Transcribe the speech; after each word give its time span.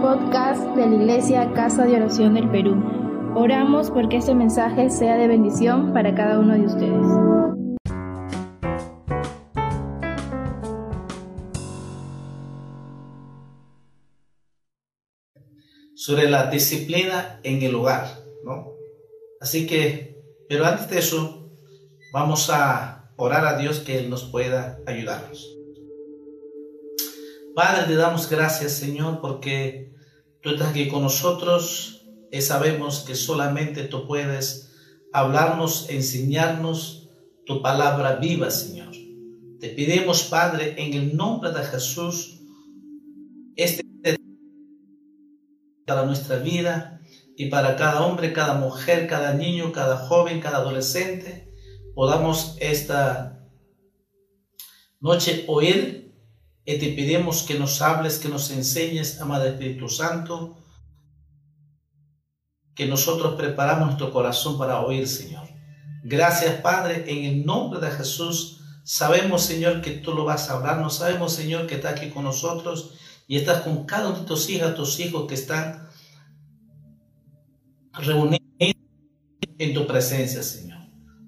podcast 0.00 0.62
de 0.76 0.86
la 0.86 0.94
Iglesia 0.94 1.52
Casa 1.54 1.84
de 1.84 1.96
Oración 1.96 2.34
del 2.34 2.48
Perú. 2.50 2.76
Oramos 3.34 3.90
porque 3.90 4.18
este 4.18 4.34
mensaje 4.34 4.90
sea 4.90 5.16
de 5.16 5.26
bendición 5.26 5.92
para 5.92 6.14
cada 6.14 6.38
uno 6.38 6.54
de 6.54 6.66
ustedes. 6.66 7.06
sobre 15.94 16.30
la 16.30 16.48
disciplina 16.48 17.38
en 17.42 17.60
el 17.62 17.74
hogar, 17.74 18.06
¿no? 18.42 18.72
Así 19.42 19.66
que, 19.66 20.16
pero 20.48 20.64
antes 20.64 20.88
de 20.88 21.00
eso, 21.00 21.50
vamos 22.14 22.48
a 22.48 23.10
orar 23.16 23.44
a 23.44 23.58
Dios 23.58 23.80
que 23.80 23.98
Él 23.98 24.08
nos 24.08 24.24
pueda 24.24 24.78
ayudarnos. 24.86 25.57
Padre, 27.58 27.88
te 27.88 27.96
damos 27.96 28.30
gracias, 28.30 28.70
Señor, 28.74 29.20
porque 29.20 29.92
tú 30.42 30.50
estás 30.50 30.68
aquí 30.68 30.86
con 30.86 31.02
nosotros 31.02 32.06
y 32.30 32.40
sabemos 32.40 33.00
que 33.00 33.16
solamente 33.16 33.82
tú 33.82 34.06
puedes 34.06 34.76
hablarnos, 35.12 35.90
enseñarnos 35.90 37.10
tu 37.46 37.60
palabra 37.60 38.14
viva, 38.14 38.48
Señor. 38.52 38.94
Te 39.58 39.70
pedimos, 39.70 40.22
Padre, 40.22 40.76
en 40.78 40.92
el 40.92 41.16
nombre 41.16 41.50
de 41.50 41.64
Jesús, 41.64 42.42
este 43.56 43.82
para 45.84 46.04
nuestra 46.04 46.36
vida 46.36 47.00
y 47.36 47.46
para 47.46 47.74
cada 47.74 48.06
hombre, 48.06 48.32
cada 48.32 48.54
mujer, 48.54 49.08
cada 49.08 49.34
niño, 49.34 49.72
cada 49.72 49.96
joven, 49.96 50.38
cada 50.38 50.58
adolescente, 50.58 51.52
podamos 51.96 52.56
esta 52.60 53.48
noche 55.00 55.44
oír 55.48 56.07
y 56.68 56.76
te 56.76 56.90
pedimos 56.90 57.44
que 57.44 57.58
nos 57.58 57.80
hables, 57.80 58.18
que 58.18 58.28
nos 58.28 58.50
enseñes, 58.50 59.22
amado 59.22 59.46
Espíritu 59.46 59.88
Santo, 59.88 60.58
que 62.74 62.84
nosotros 62.84 63.36
preparamos 63.36 63.86
nuestro 63.86 64.12
corazón 64.12 64.58
para 64.58 64.82
oír, 64.82 65.08
Señor. 65.08 65.48
Gracias, 66.04 66.60
Padre, 66.60 67.06
en 67.08 67.24
el 67.24 67.46
nombre 67.46 67.80
de 67.80 67.90
Jesús. 67.90 68.60
Sabemos, 68.84 69.44
Señor, 69.44 69.80
que 69.80 69.92
tú 69.92 70.12
lo 70.12 70.26
vas 70.26 70.50
a 70.50 70.58
hablar. 70.58 70.90
sabemos, 70.90 71.32
Señor, 71.32 71.66
que 71.66 71.76
está 71.76 71.88
aquí 71.88 72.10
con 72.10 72.24
nosotros 72.24 72.92
y 73.26 73.38
estás 73.38 73.62
con 73.62 73.86
cada 73.86 74.10
uno 74.10 74.18
de 74.18 74.26
tus 74.26 74.50
hijas, 74.50 74.74
tus 74.74 75.00
hijos 75.00 75.26
que 75.26 75.36
están 75.36 75.88
reunidos 77.94 78.42
en 78.60 79.72
tu 79.72 79.86
presencia, 79.86 80.42
Señor. 80.42 80.80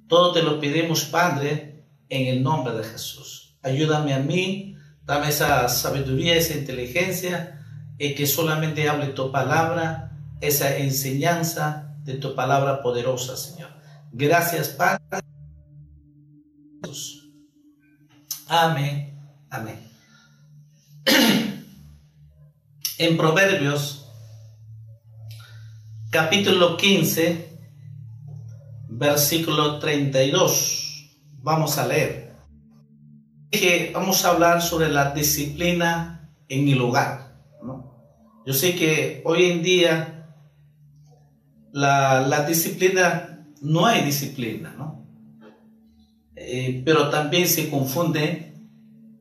Todo 0.07 0.35
te 0.35 0.43
lo 0.43 0.61
pedimos, 0.61 1.07
Padre, 1.07 1.87
en 2.11 2.27
el 2.27 2.43
nombre 2.43 2.75
de 2.75 2.85
Jesús. 2.85 3.57
Ayúdame 3.63 4.13
a 4.13 4.19
mí 4.19 4.77
Dame 5.05 5.29
esa 5.29 5.69
sabiduría, 5.69 6.37
esa 6.37 6.55
inteligencia, 6.55 7.61
y 7.99 8.15
que 8.15 8.27
solamente 8.27 8.89
hable 8.89 9.09
tu 9.09 9.31
palabra, 9.31 10.13
esa 10.41 10.77
enseñanza 10.79 11.95
de 12.05 12.15
tu 12.15 12.35
palabra 12.35 12.83
poderosa, 12.83 13.37
Señor. 13.37 13.71
Gracias, 14.13 14.69
Padre. 14.71 15.21
Amén. 18.49 19.19
Amén. 19.51 19.91
En 22.99 23.17
Proverbios, 23.17 24.07
capítulo 26.11 26.77
15, 26.77 27.59
versículo 28.89 29.79
32, 29.79 31.17
vamos 31.39 31.79
a 31.79 31.87
leer 31.87 32.30
que 33.51 33.91
vamos 33.93 34.25
a 34.25 34.31
hablar 34.31 34.63
sobre 34.63 34.89
la 34.89 35.13
disciplina 35.13 36.31
en 36.49 36.69
el 36.69 36.81
hogar. 36.81 37.31
Yo 38.47 38.55
sé 38.55 38.75
que 38.75 39.23
hoy 39.25 39.45
en 39.45 39.63
día 39.63 40.21
la, 41.73 42.45
disciplina, 42.47 43.47
no 43.61 43.87
hay 43.87 44.03
disciplina, 44.03 44.75
¿no? 44.77 45.07
Eh, 46.35 46.83
pero 46.85 47.11
también 47.11 47.47
se 47.47 47.69
confunde 47.69 48.55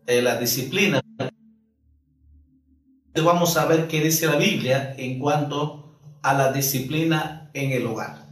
eh, 0.07 0.21
la 0.21 0.37
disciplina. 0.37 1.01
Vamos 3.21 3.57
a 3.57 3.65
ver 3.65 3.87
qué 3.87 4.01
dice 4.01 4.27
la 4.27 4.37
Biblia 4.37 4.95
en 4.97 5.19
cuanto 5.19 5.99
a 6.21 6.33
la 6.33 6.53
disciplina 6.53 7.51
en 7.53 7.71
el 7.71 7.85
hogar. 7.85 8.25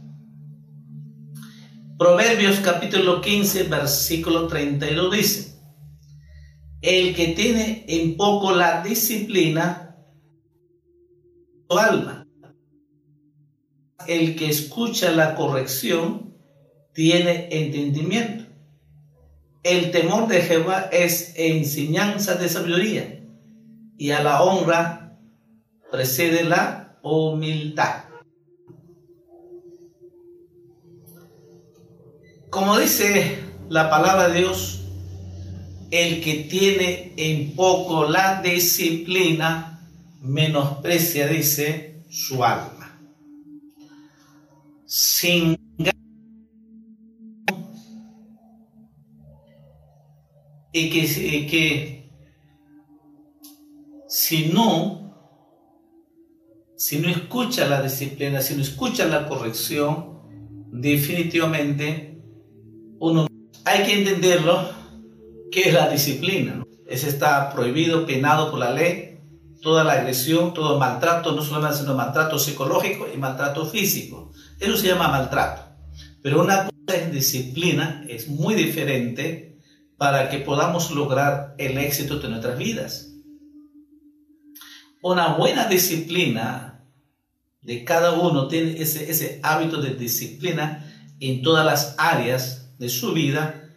Proverbios 1.98 2.60
capítulo 2.60 3.20
15, 3.20 3.64
versículo 3.64 4.46
32 4.46 5.12
dice, 5.12 5.57
el 6.80 7.14
que 7.14 7.28
tiene 7.28 7.84
en 7.88 8.16
poco 8.16 8.54
la 8.54 8.82
disciplina, 8.82 9.96
su 11.68 11.78
alma. 11.78 12.26
El 14.06 14.36
que 14.36 14.48
escucha 14.48 15.10
la 15.10 15.34
corrección 15.34 16.34
tiene 16.92 17.48
entendimiento. 17.50 18.44
El 19.62 19.90
temor 19.90 20.28
de 20.28 20.40
Jehová 20.40 20.88
es 20.92 21.34
enseñanza 21.36 22.36
de 22.36 22.48
sabiduría 22.48 23.24
y 23.98 24.12
a 24.12 24.22
la 24.22 24.42
honra 24.42 25.18
precede 25.90 26.44
la 26.44 26.98
humildad. 27.02 28.04
Como 32.50 32.78
dice 32.78 33.38
la 33.68 33.90
palabra 33.90 34.28
de 34.28 34.38
Dios, 34.38 34.87
el 35.90 36.22
que 36.22 36.46
tiene 36.50 37.12
en 37.16 37.54
poco 37.54 38.04
la 38.04 38.42
disciplina, 38.42 39.80
menosprecia, 40.20 41.26
dice, 41.26 42.02
su 42.08 42.44
alma. 42.44 42.98
Sin 44.86 45.58
y 50.72 50.90
que, 50.90 51.46
que 51.46 52.10
si 54.08 54.46
no, 54.46 55.14
si 56.76 56.98
no 56.98 57.08
escucha 57.08 57.66
la 57.66 57.82
disciplina, 57.82 58.40
si 58.40 58.54
no 58.54 58.62
escucha 58.62 59.06
la 59.06 59.28
corrección, 59.28 60.20
definitivamente 60.70 62.20
uno 63.00 63.26
hay 63.64 63.84
que 63.84 63.98
entenderlo 63.98 64.77
¿Qué 65.50 65.68
es 65.68 65.74
la 65.74 65.88
disciplina? 65.88 66.64
Es 66.86 67.04
está 67.04 67.52
prohibido, 67.52 68.06
penado 68.06 68.50
por 68.50 68.60
la 68.60 68.72
ley, 68.72 69.18
toda 69.62 69.84
la 69.84 69.92
agresión, 69.92 70.52
todo 70.54 70.78
maltrato, 70.78 71.32
no 71.32 71.42
solamente 71.42 71.78
sino 71.78 71.94
maltrato 71.94 72.38
psicológico 72.38 73.06
y 73.12 73.16
maltrato 73.16 73.66
físico. 73.66 74.32
Eso 74.60 74.76
se 74.76 74.88
llama 74.88 75.08
maltrato. 75.08 75.62
Pero 76.22 76.42
una 76.42 76.64
cosa 76.64 76.98
es 76.98 77.12
disciplina, 77.12 78.04
es 78.08 78.28
muy 78.28 78.54
diferente 78.54 79.58
para 79.96 80.28
que 80.28 80.38
podamos 80.38 80.90
lograr 80.90 81.54
el 81.58 81.78
éxito 81.78 82.18
de 82.18 82.28
nuestras 82.28 82.58
vidas. 82.58 83.12
Una 85.02 85.34
buena 85.34 85.66
disciplina 85.66 86.84
de 87.62 87.84
cada 87.84 88.12
uno 88.12 88.48
tiene 88.48 88.80
ese, 88.80 89.10
ese 89.10 89.40
hábito 89.42 89.80
de 89.80 89.94
disciplina 89.94 90.84
en 91.20 91.42
todas 91.42 91.64
las 91.64 91.94
áreas 91.98 92.78
de 92.78 92.88
su 92.88 93.12
vida 93.12 93.67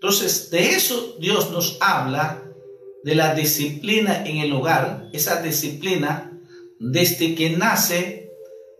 entonces, 0.00 0.48
de 0.48 0.70
eso 0.70 1.16
Dios 1.18 1.50
nos 1.50 1.76
habla, 1.78 2.42
de 3.04 3.14
la 3.14 3.34
disciplina 3.34 4.24
en 4.24 4.38
el 4.38 4.50
hogar, 4.52 5.10
esa 5.12 5.42
disciplina 5.42 6.32
desde 6.78 7.34
que 7.34 7.50
nace 7.56 8.32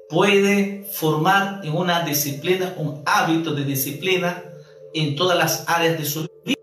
puede 0.08 0.86
formar 0.92 1.60
en 1.62 1.76
una 1.76 2.04
disciplina, 2.04 2.74
un 2.78 3.02
hábito 3.04 3.54
de 3.54 3.64
disciplina 3.64 4.44
en 4.94 5.14
todas 5.14 5.36
las 5.36 5.64
áreas 5.68 5.98
de 5.98 6.06
su 6.06 6.26
vida. 6.44 6.56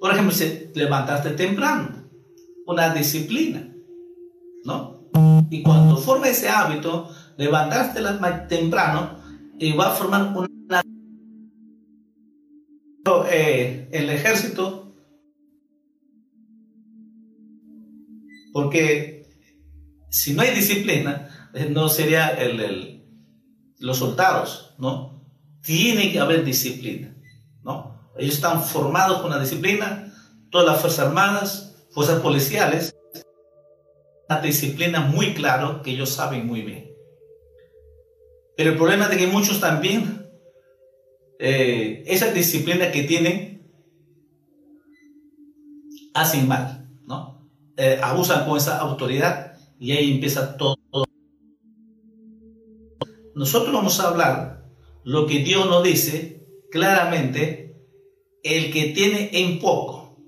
Por 0.00 0.12
ejemplo, 0.12 0.32
si 0.32 0.70
levantaste 0.74 1.30
temprano, 1.30 2.08
una 2.64 2.94
disciplina, 2.94 3.74
¿no? 4.64 5.10
Y 5.50 5.62
cuando 5.64 5.96
forma 5.96 6.28
ese 6.28 6.48
hábito, 6.48 7.08
levantaste 7.36 8.00
temprano 8.48 9.18
y 9.58 9.72
va 9.72 9.88
a 9.88 9.94
formar 9.96 10.32
una 10.36 10.82
eh, 13.30 13.88
el 13.92 14.10
ejército, 14.10 14.94
porque 18.52 19.26
si 20.10 20.34
no 20.34 20.42
hay 20.42 20.54
disciplina, 20.54 21.50
eh, 21.54 21.68
no 21.70 21.88
sería 21.88 22.28
el, 22.28 23.04
los 23.78 23.98
soldados, 23.98 24.74
¿no? 24.78 25.24
Tiene 25.62 26.12
que 26.12 26.20
haber 26.20 26.44
disciplina, 26.44 27.14
¿no? 27.62 28.12
Ellos 28.18 28.34
están 28.34 28.62
formados 28.62 29.22
con 29.22 29.30
la 29.30 29.38
disciplina, 29.38 30.12
todas 30.50 30.66
las 30.66 30.80
Fuerzas 30.80 31.06
Armadas, 31.06 31.86
Fuerzas 31.90 32.20
Policiales, 32.20 32.94
una 34.28 34.40
disciplina 34.40 35.00
muy 35.00 35.34
claro 35.34 35.82
que 35.82 35.92
ellos 35.92 36.10
saben 36.10 36.46
muy 36.46 36.62
bien. 36.62 36.90
Pero 38.56 38.70
el 38.70 38.76
problema 38.76 39.06
es 39.06 39.16
que 39.16 39.26
muchos 39.26 39.60
también 39.60 40.29
eh, 41.42 42.04
esa 42.06 42.32
disciplina 42.32 42.92
que 42.92 43.04
tienen, 43.04 43.66
hacen 46.12 46.46
mal. 46.46 46.76
eh, 47.78 47.98
abusan 48.02 48.46
con 48.46 48.58
esa 48.58 48.78
autoridad 48.78 49.56
y 49.78 49.92
ahí 49.92 50.12
empieza 50.12 50.58
todo. 50.58 50.76
Nosotros 53.34 53.72
vamos 53.72 53.98
a 54.00 54.08
hablar 54.08 54.66
lo 55.02 55.26
que 55.26 55.38
Dios 55.38 55.66
nos 55.66 55.82
dice 55.82 56.46
claramente, 56.70 57.74
el 58.42 58.70
que 58.70 58.88
tiene 58.88 59.30
en 59.32 59.60
poco 59.60 60.18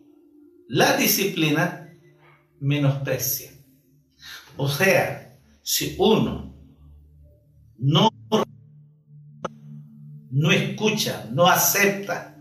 la 0.66 0.96
disciplina 0.96 1.94
menosprecia. 2.58 3.52
O 4.56 4.66
sea, 4.66 5.38
si 5.60 5.94
uno 5.98 6.54
no, 7.76 8.08
no 10.42 10.50
escucha, 10.50 11.28
no 11.30 11.46
acepta 11.46 12.36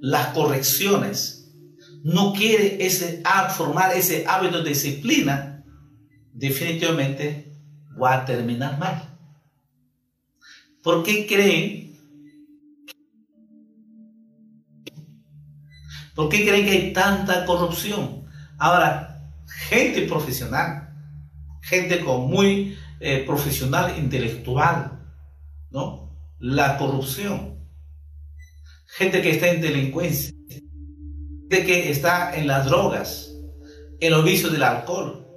las 0.00 0.28
correcciones, 0.28 1.52
no 2.04 2.32
quiere 2.32 2.86
ese, 2.86 3.20
formar 3.56 3.96
ese 3.96 4.24
hábito 4.28 4.62
de 4.62 4.68
disciplina, 4.68 5.64
definitivamente 6.32 7.52
va 8.00 8.14
a 8.14 8.24
terminar 8.24 8.78
mal. 8.78 9.18
¿Por 10.84 11.02
qué 11.02 11.26
creen? 11.26 11.98
¿Por 16.14 16.28
qué 16.28 16.46
creen 16.46 16.64
que 16.64 16.70
hay 16.70 16.92
tanta 16.92 17.44
corrupción? 17.44 18.24
Ahora, 18.56 19.34
gente 19.66 20.02
profesional, 20.02 20.94
gente 21.60 22.04
con 22.04 22.30
muy 22.30 22.78
eh, 23.00 23.24
profesional 23.26 23.98
intelectual, 23.98 24.96
¿no? 25.72 26.09
La 26.40 26.78
corrupción, 26.78 27.58
gente 28.86 29.20
que 29.20 29.30
está 29.30 29.48
en 29.48 29.60
delincuencia, 29.60 30.34
gente 30.48 31.66
que 31.66 31.90
está 31.90 32.34
en 32.34 32.46
las 32.46 32.64
drogas, 32.64 33.32
en 34.00 34.10
los 34.10 34.24
vicios 34.24 34.50
del 34.50 34.62
alcohol, 34.62 35.28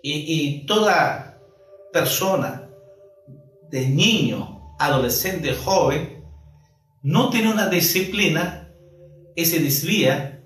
y, 0.00 0.12
y 0.12 0.66
toda 0.66 1.40
persona 1.92 2.70
de 3.70 3.88
niño, 3.88 4.76
adolescente, 4.78 5.54
joven, 5.54 6.24
no 7.02 7.30
tiene 7.30 7.50
una 7.50 7.68
disciplina 7.68 8.72
y 9.34 9.44
se 9.44 9.58
desvía 9.58 10.44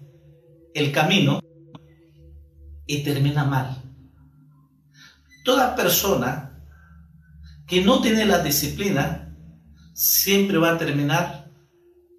el 0.74 0.90
camino 0.90 1.40
y 2.86 3.02
termina 3.02 3.44
mal. 3.44 3.82
Toda 5.44 5.76
persona 5.76 6.62
que 7.66 7.82
no 7.84 8.00
tiene 8.00 8.24
la 8.24 8.38
disciplina 8.38 9.25
siempre 9.96 10.58
va 10.58 10.72
a 10.72 10.78
terminar, 10.78 11.50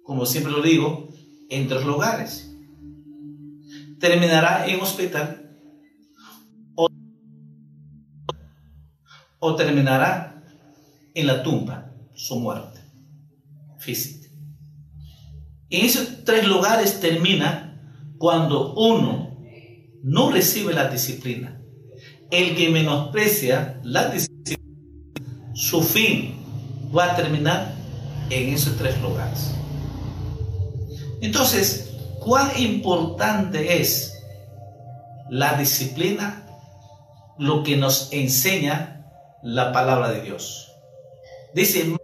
como 0.02 0.26
siempre 0.26 0.52
lo 0.52 0.60
digo, 0.60 1.08
en 1.48 1.68
tres 1.68 1.86
lugares. 1.86 2.52
Terminará 4.00 4.66
en 4.66 4.80
hospital 4.80 5.56
o, 6.74 6.88
o 9.38 9.54
terminará 9.54 10.42
en 11.14 11.26
la 11.26 11.42
tumba 11.42 11.92
su 12.14 12.40
muerte 12.40 12.80
física. 13.78 14.28
En 15.70 15.86
esos 15.86 16.24
tres 16.24 16.48
lugares 16.48 17.00
termina 17.00 17.80
cuando 18.18 18.74
uno 18.74 19.38
no 20.02 20.32
recibe 20.32 20.74
la 20.74 20.88
disciplina. 20.90 21.60
El 22.30 22.56
que 22.56 22.70
menosprecia 22.70 23.80
la 23.84 24.10
disciplina, 24.10 24.62
su 25.54 25.80
fin 25.82 26.37
va 26.96 27.12
a 27.12 27.16
terminar 27.16 27.72
en 28.30 28.54
esos 28.54 28.76
tres 28.76 29.00
lugares. 29.00 29.54
Entonces, 31.20 31.90
¿cuán 32.20 32.50
importante 32.58 33.80
es 33.80 34.14
la 35.30 35.54
disciplina? 35.54 36.44
Lo 37.38 37.62
que 37.62 37.76
nos 37.76 38.12
enseña 38.12 39.06
la 39.42 39.72
palabra 39.72 40.10
de 40.10 40.22
Dios. 40.22 40.72
Dice, 41.54 41.96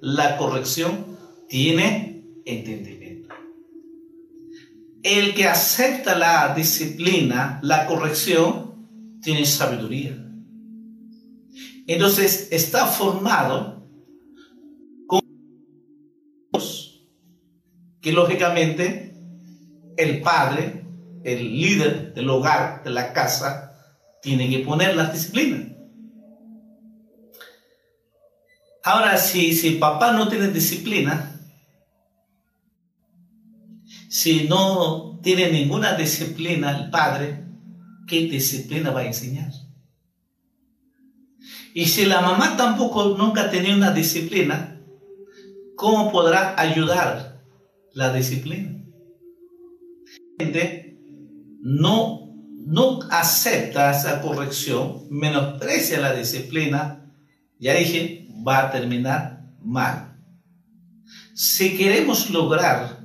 la 0.00 0.36
corrección 0.38 1.18
tiene 1.48 2.24
entendimiento. 2.46 3.34
El 5.02 5.34
que 5.34 5.46
acepta 5.46 6.18
la 6.18 6.54
disciplina, 6.54 7.58
la 7.62 7.86
corrección, 7.86 8.70
tiene 9.22 9.44
sabiduría. 9.44 10.29
Entonces 11.92 12.46
está 12.52 12.86
formado 12.86 13.84
con 15.08 15.20
que 18.00 18.12
lógicamente 18.12 19.12
el 19.96 20.22
padre, 20.22 20.84
el 21.24 21.60
líder 21.60 22.14
del 22.14 22.30
hogar, 22.30 22.84
de 22.84 22.90
la 22.90 23.12
casa, 23.12 23.72
tiene 24.22 24.48
que 24.48 24.60
poner 24.60 24.94
la 24.94 25.06
disciplina. 25.06 25.66
Ahora, 28.84 29.18
si, 29.18 29.52
si 29.52 29.72
papá 29.72 30.12
no 30.12 30.28
tiene 30.28 30.46
disciplina, 30.46 31.40
si 34.08 34.46
no 34.46 35.18
tiene 35.24 35.50
ninguna 35.50 35.94
disciplina 35.94 36.70
el 36.70 36.90
padre, 36.90 37.46
¿qué 38.06 38.28
disciplina 38.28 38.92
va 38.92 39.00
a 39.00 39.06
enseñar? 39.06 39.50
Y 41.74 41.86
si 41.86 42.06
la 42.06 42.20
mamá 42.20 42.56
tampoco 42.56 43.16
nunca 43.16 43.50
tenido 43.50 43.76
una 43.76 43.92
disciplina, 43.92 44.80
¿cómo 45.76 46.10
podrá 46.10 46.60
ayudar 46.60 47.42
la 47.92 48.12
disciplina? 48.12 48.76
No, 51.62 52.34
no 52.66 53.00
acepta 53.10 53.90
esa 53.90 54.20
corrección, 54.20 55.06
menosprecia 55.10 56.00
la 56.00 56.14
disciplina, 56.14 57.12
ya 57.58 57.74
dije, 57.74 58.28
va 58.46 58.66
a 58.66 58.70
terminar 58.70 59.46
mal. 59.62 60.16
Si 61.34 61.76
queremos 61.76 62.30
lograr 62.30 63.00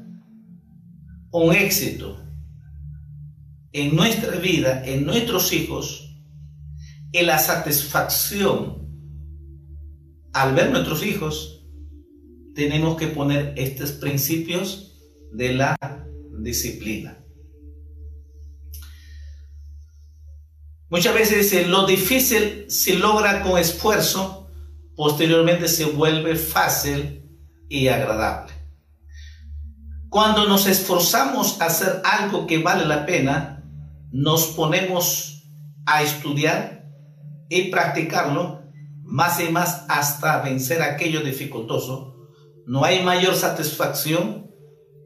un 1.32 1.54
éxito 1.54 2.18
en 3.74 3.96
nuestra 3.96 4.38
vida, 4.38 4.84
en 4.86 5.06
nuestros 5.06 5.52
hijos, 5.52 6.05
en 7.18 7.28
la 7.28 7.40
satisfacción 7.40 8.86
al 10.34 10.54
ver 10.54 10.72
nuestros 10.72 11.04
hijos, 11.04 11.66
tenemos 12.54 12.98
que 12.98 13.08
poner 13.08 13.54
estos 13.58 13.92
principios 13.92 14.94
de 15.32 15.54
la 15.54 15.78
disciplina. 16.40 17.18
Muchas 20.90 21.14
veces 21.14 21.68
lo 21.68 21.86
difícil 21.86 22.66
se 22.70 22.96
logra 22.96 23.42
con 23.42 23.58
esfuerzo 23.58 24.46
posteriormente 24.96 25.68
se 25.68 25.86
vuelve 25.86 26.36
fácil 26.36 27.24
y 27.70 27.88
agradable. 27.88 28.54
Cuando 30.10 30.48
nos 30.48 30.68
esforzamos 30.68 31.62
a 31.62 31.66
hacer 31.66 32.02
algo 32.06 32.48
que 32.48 32.60
vale 32.60 32.86
la 32.86 33.06
pena, 33.06 33.64
nos 34.12 34.48
ponemos 34.48 35.44
a 35.86 36.02
estudiar 36.02 36.85
y 37.50 37.70
practicarlo 37.70 38.64
más 39.04 39.40
y 39.40 39.50
más 39.50 39.86
hasta 39.88 40.42
vencer 40.42 40.82
aquello 40.82 41.22
dificultoso. 41.22 42.30
No 42.66 42.84
hay 42.84 43.04
mayor 43.04 43.36
satisfacción 43.36 44.52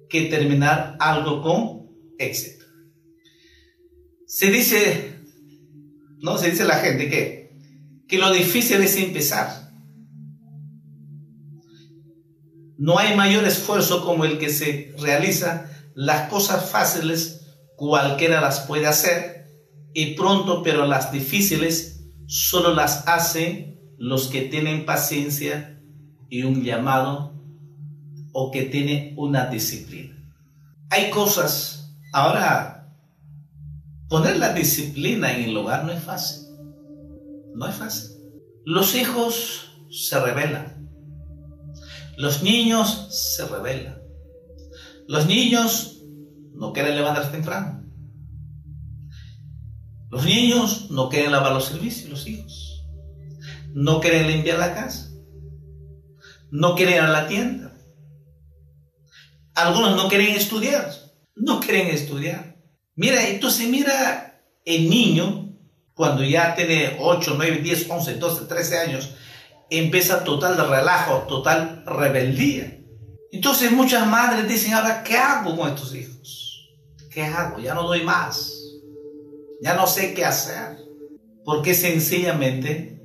que 0.09 0.23
terminar 0.23 0.95
algo 0.99 1.41
con 1.41 1.89
éxito. 2.17 2.65
Se 4.25 4.49
dice, 4.49 5.15
no 6.19 6.37
se 6.37 6.51
dice 6.51 6.63
la 6.63 6.77
gente 6.77 7.09
que, 7.09 7.57
que 8.07 8.17
lo 8.17 8.31
difícil 8.31 8.81
es 8.81 8.95
empezar 8.95 9.69
No 12.79 12.97
hay 12.97 13.13
mayor 13.13 13.43
esfuerzo 13.43 14.05
como 14.05 14.23
el 14.23 14.37
que 14.37 14.49
se 14.49 14.95
realiza. 14.99 15.69
Las 15.95 16.29
cosas 16.29 16.69
fáciles 16.69 17.41
cualquiera 17.75 18.39
las 18.39 18.61
puede 18.61 18.87
hacer 18.87 19.47
y 19.93 20.13
pronto, 20.15 20.63
pero 20.63 20.85
las 20.85 21.11
difíciles 21.11 21.98
solo 22.29 22.73
las 22.73 23.05
hacen 23.07 23.77
los 23.97 24.27
que 24.27 24.43
tienen 24.43 24.85
paciencia 24.85 25.81
y 26.29 26.43
un 26.43 26.63
llamado 26.63 27.33
o 28.31 28.51
que 28.51 28.63
tienen 28.63 29.13
una 29.17 29.47
disciplina. 29.47 30.15
Hay 30.89 31.09
cosas, 31.09 31.97
ahora, 32.13 32.95
poner 34.07 34.37
la 34.37 34.53
disciplina 34.53 35.35
en 35.35 35.49
el 35.49 35.57
hogar 35.57 35.83
no 35.83 35.91
es 35.91 36.01
fácil. 36.01 36.47
No 37.53 37.67
es 37.67 37.75
fácil. 37.75 38.11
Los 38.63 38.95
hijos 38.95 39.71
se 39.89 40.19
rebelan 40.19 40.79
los 42.19 42.43
niños 42.43 43.07
se 43.11 43.47
rebelan. 43.47 43.97
Los 45.07 45.25
niños 45.25 46.01
no 46.53 46.73
quieren 46.73 46.97
levantarse 46.97 47.31
temprano. 47.31 47.78
Los 50.09 50.25
niños 50.25 50.89
no 50.89 51.09
quieren 51.09 51.31
lavar 51.31 51.53
los 51.53 51.65
servicios, 51.65 52.09
los 52.09 52.27
hijos. 52.27 52.83
No 53.73 53.99
quieren 53.99 54.27
limpiar 54.27 54.57
la 54.57 54.73
casa. 54.73 55.11
No 56.51 56.75
quieren 56.75 56.95
ir 56.95 57.01
a 57.01 57.09
la 57.09 57.27
tienda. 57.27 57.73
Algunos 59.53 59.95
no 59.95 60.09
quieren 60.09 60.35
estudiar. 60.35 60.91
No 61.35 61.59
quieren 61.59 61.87
estudiar. 61.87 62.57
Mira, 62.95 63.27
entonces 63.27 63.69
mira 63.69 64.41
el 64.65 64.89
niño, 64.89 65.55
cuando 65.93 66.23
ya 66.23 66.55
tiene 66.55 66.97
8, 66.99 67.35
9, 67.37 67.59
10, 67.61 67.89
11, 67.89 68.15
12, 68.15 68.45
13 68.45 68.79
años, 68.79 69.11
empieza 69.69 70.23
total 70.23 70.57
relajo, 70.69 71.19
total 71.27 71.83
rebeldía. 71.85 72.79
Entonces 73.31 73.71
muchas 73.71 74.07
madres 74.07 74.47
dicen, 74.47 74.73
ahora, 74.73 75.03
¿qué 75.03 75.17
hago 75.17 75.55
con 75.55 75.69
estos 75.69 75.93
hijos? 75.93 76.67
¿Qué 77.11 77.23
hago? 77.23 77.59
Ya 77.59 77.73
no 77.73 77.83
doy 77.83 78.03
más. 78.03 78.58
Ya 79.61 79.75
no 79.75 79.87
sé 79.87 80.13
qué 80.13 80.25
hacer. 80.25 80.77
Porque 81.43 81.73
sencillamente 81.73 83.01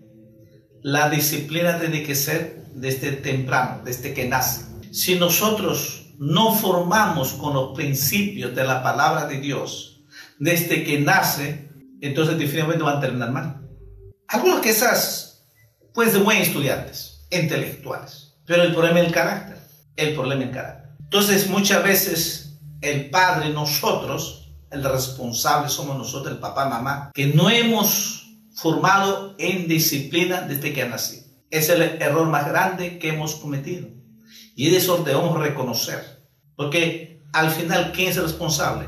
la 0.83 1.09
disciplina 1.09 1.79
tiene 1.81 2.03
que 2.03 2.15
ser 2.15 2.67
desde 2.75 3.13
temprano, 3.13 3.83
desde 3.85 4.13
que 4.13 4.29
nace. 4.29 4.65
Si 4.93 5.19
nosotros 5.19 6.15
no 6.19 6.55
formamos 6.55 7.33
con 7.33 7.55
los 7.55 7.75
principios 7.75 8.55
de 8.55 8.65
la 8.65 8.83
palabra 8.83 9.27
de 9.27 9.41
Dios 9.41 10.03
desde 10.39 10.85
que 10.85 11.01
nace, 11.01 11.71
entonces 12.01 12.39
definitivamente 12.39 12.85
van 12.85 12.99
a 12.99 13.01
terminar 13.01 13.31
mal. 13.33 13.61
Algunos 14.29 14.61
quizás 14.61 15.47
pueden 15.93 16.13
ser 16.13 16.23
buenos 16.23 16.49
estudiantes, 16.49 17.27
intelectuales, 17.31 18.35
pero 18.47 18.63
el 18.63 18.73
problema 18.73 19.01
es 19.01 19.07
el 19.07 19.13
carácter, 19.13 19.59
el 19.97 20.15
problema 20.15 20.43
es 20.43 20.49
el 20.49 20.55
carácter. 20.55 20.91
Entonces 21.01 21.49
muchas 21.49 21.83
veces 21.83 22.59
el 22.81 23.11
padre, 23.11 23.51
nosotros, 23.51 24.44
el 24.75 24.85
responsable 24.85 25.69
somos 25.69 25.97
nosotros, 25.97 26.35
el 26.35 26.41
papá, 26.41 26.69
mamá, 26.69 27.11
que 27.15 27.27
no 27.29 27.49
hemos 27.49 28.39
formado 28.55 29.35
en 29.39 29.69
disciplina 29.69 30.43
desde 30.43 30.73
que 30.73 30.87
nacido. 30.87 31.25
Es 31.51 31.69
el 31.69 31.83
error 31.83 32.27
más 32.29 32.47
grande 32.49 32.99
que 32.99 33.11
hemos 33.11 33.37
cometido. 33.37 33.89
Y 34.57 34.75
eso 34.75 35.03
debemos 35.05 35.39
reconocer. 35.39 36.25
Porque 36.57 37.23
al 37.33 37.51
final, 37.51 37.93
¿quién 37.93 38.11
es 38.11 38.17
el 38.17 38.25
responsable? 38.25 38.87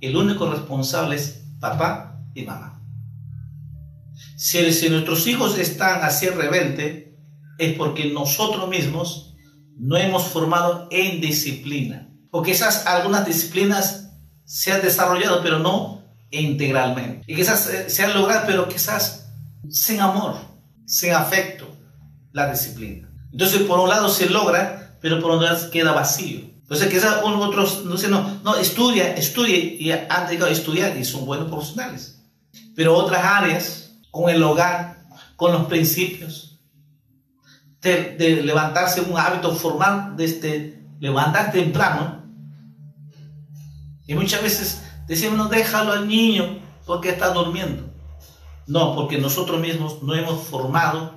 El 0.00 0.16
único 0.16 0.50
responsable 0.50 1.16
es 1.16 1.44
papá 1.60 2.20
y 2.34 2.42
mamá. 2.42 2.80
Si, 4.36 4.88
nuestros 4.88 5.26
hijos 5.26 5.58
están 5.58 6.02
así 6.04 6.28
rebeldes, 6.28 7.08
es 7.58 7.76
porque 7.76 8.06
nosotros 8.12 8.68
mismos 8.68 9.34
no 9.76 9.96
hemos 9.96 10.24
formado 10.24 10.88
en 10.90 11.20
disciplina. 11.20 12.08
Porque 12.30 12.52
esas 12.52 12.86
algunas 12.86 13.26
disciplinas 13.26 14.07
se 14.48 14.72
han 14.72 14.80
desarrollado, 14.80 15.42
pero 15.42 15.58
no 15.58 16.02
integralmente. 16.30 17.30
Y 17.30 17.36
quizás 17.36 17.70
se 17.86 18.02
han 18.02 18.14
logrado, 18.14 18.44
pero 18.46 18.66
quizás 18.66 19.26
sin 19.68 20.00
amor, 20.00 20.36
sin 20.86 21.12
afecto, 21.12 21.68
la 22.32 22.50
disciplina. 22.50 23.10
Entonces, 23.30 23.60
por 23.62 23.78
un 23.78 23.90
lado 23.90 24.08
se 24.08 24.30
logra, 24.30 24.96
pero 25.02 25.20
por 25.20 25.32
otro 25.32 25.46
lado 25.46 25.70
queda 25.70 25.92
vacío. 25.92 26.40
Entonces, 26.62 26.88
quizás 26.88 27.22
unos 27.22 27.46
otros, 27.46 27.84
no 27.84 27.98
sé, 27.98 28.08
no, 28.08 28.40
no, 28.42 28.56
estudia, 28.56 29.14
estudia 29.14 29.56
y 29.56 29.92
han 29.92 30.28
llegado 30.28 30.46
a 30.46 30.50
estudiar 30.50 30.96
y 30.96 31.04
son 31.04 31.26
buenos 31.26 31.48
profesionales. 31.48 32.22
Pero 32.74 32.96
otras 32.96 33.22
áreas, 33.22 33.92
con 34.10 34.30
el 34.30 34.42
hogar, 34.42 35.04
con 35.36 35.52
los 35.52 35.66
principios, 35.66 36.58
de, 37.82 38.42
levantarse 38.42 39.02
un 39.02 39.18
hábito 39.18 39.54
formal, 39.54 40.14
desde 40.16 40.82
levantar 41.00 41.52
temprano. 41.52 42.24
Y 44.08 44.14
muchas 44.14 44.42
veces 44.42 44.82
decimos, 45.06 45.36
no, 45.36 45.48
déjalo 45.48 45.92
al 45.92 46.08
niño 46.08 46.58
porque 46.86 47.10
está 47.10 47.28
durmiendo. 47.28 47.92
No, 48.66 48.96
porque 48.96 49.18
nosotros 49.18 49.60
mismos 49.60 50.02
no 50.02 50.14
hemos 50.14 50.44
formado 50.44 51.14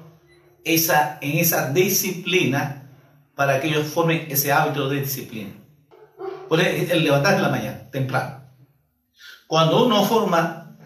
esa, 0.66 1.18
en 1.22 1.38
esa 1.38 1.72
disciplina 1.72 2.90
para 3.34 3.62
que 3.62 3.70
ellos 3.70 3.88
formen 3.88 4.28
ese 4.30 4.52
hábito 4.52 4.90
de 4.90 5.00
disciplina. 5.00 5.52
Por 6.50 6.60
el 6.60 7.04
levantarse 7.04 7.38
en 7.38 7.44
la 7.44 7.50
mañana, 7.50 7.90
temprano. 7.92 8.44
Cuando 9.48 9.86
uno 9.86 10.04
forma, 10.04 10.78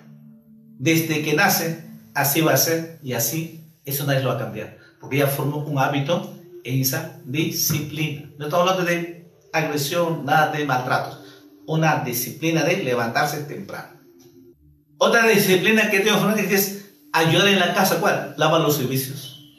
desde 0.78 1.24
que 1.24 1.34
nace, 1.34 1.90
así 2.14 2.42
va 2.42 2.54
a 2.54 2.58
ser 2.58 3.00
y 3.02 3.14
así 3.14 3.68
eso 3.84 4.06
nadie 4.06 4.22
lo 4.22 4.30
va 4.30 4.36
a 4.36 4.40
cambiar. 4.40 4.78
Porque 5.02 5.18
ya 5.18 5.28
formó 5.28 5.58
un 5.58 5.80
hábito 5.80 6.36
en 6.64 6.82
esa 6.82 7.20
disciplina. 7.26 8.30
No 8.38 8.46
estamos 8.46 8.70
hablando 8.70 8.92
de 8.92 9.32
agresión, 9.52 10.24
nada 10.24 10.52
de 10.52 10.66
maltratos. 10.66 11.25
Una 11.68 12.04
disciplina 12.04 12.64
de 12.64 12.84
levantarse 12.84 13.44
temprano. 13.44 14.00
Otra 14.98 15.28
disciplina 15.28 15.90
que 15.90 16.00
tengo 16.00 16.34
que 16.36 16.56
es 16.56 16.86
ayudar 17.12 17.48
en 17.48 17.60
la 17.60 17.74
casa. 17.74 18.00
¿Cuál? 18.00 18.34
Lavar 18.38 18.62
los 18.62 18.78
servicios, 18.78 19.54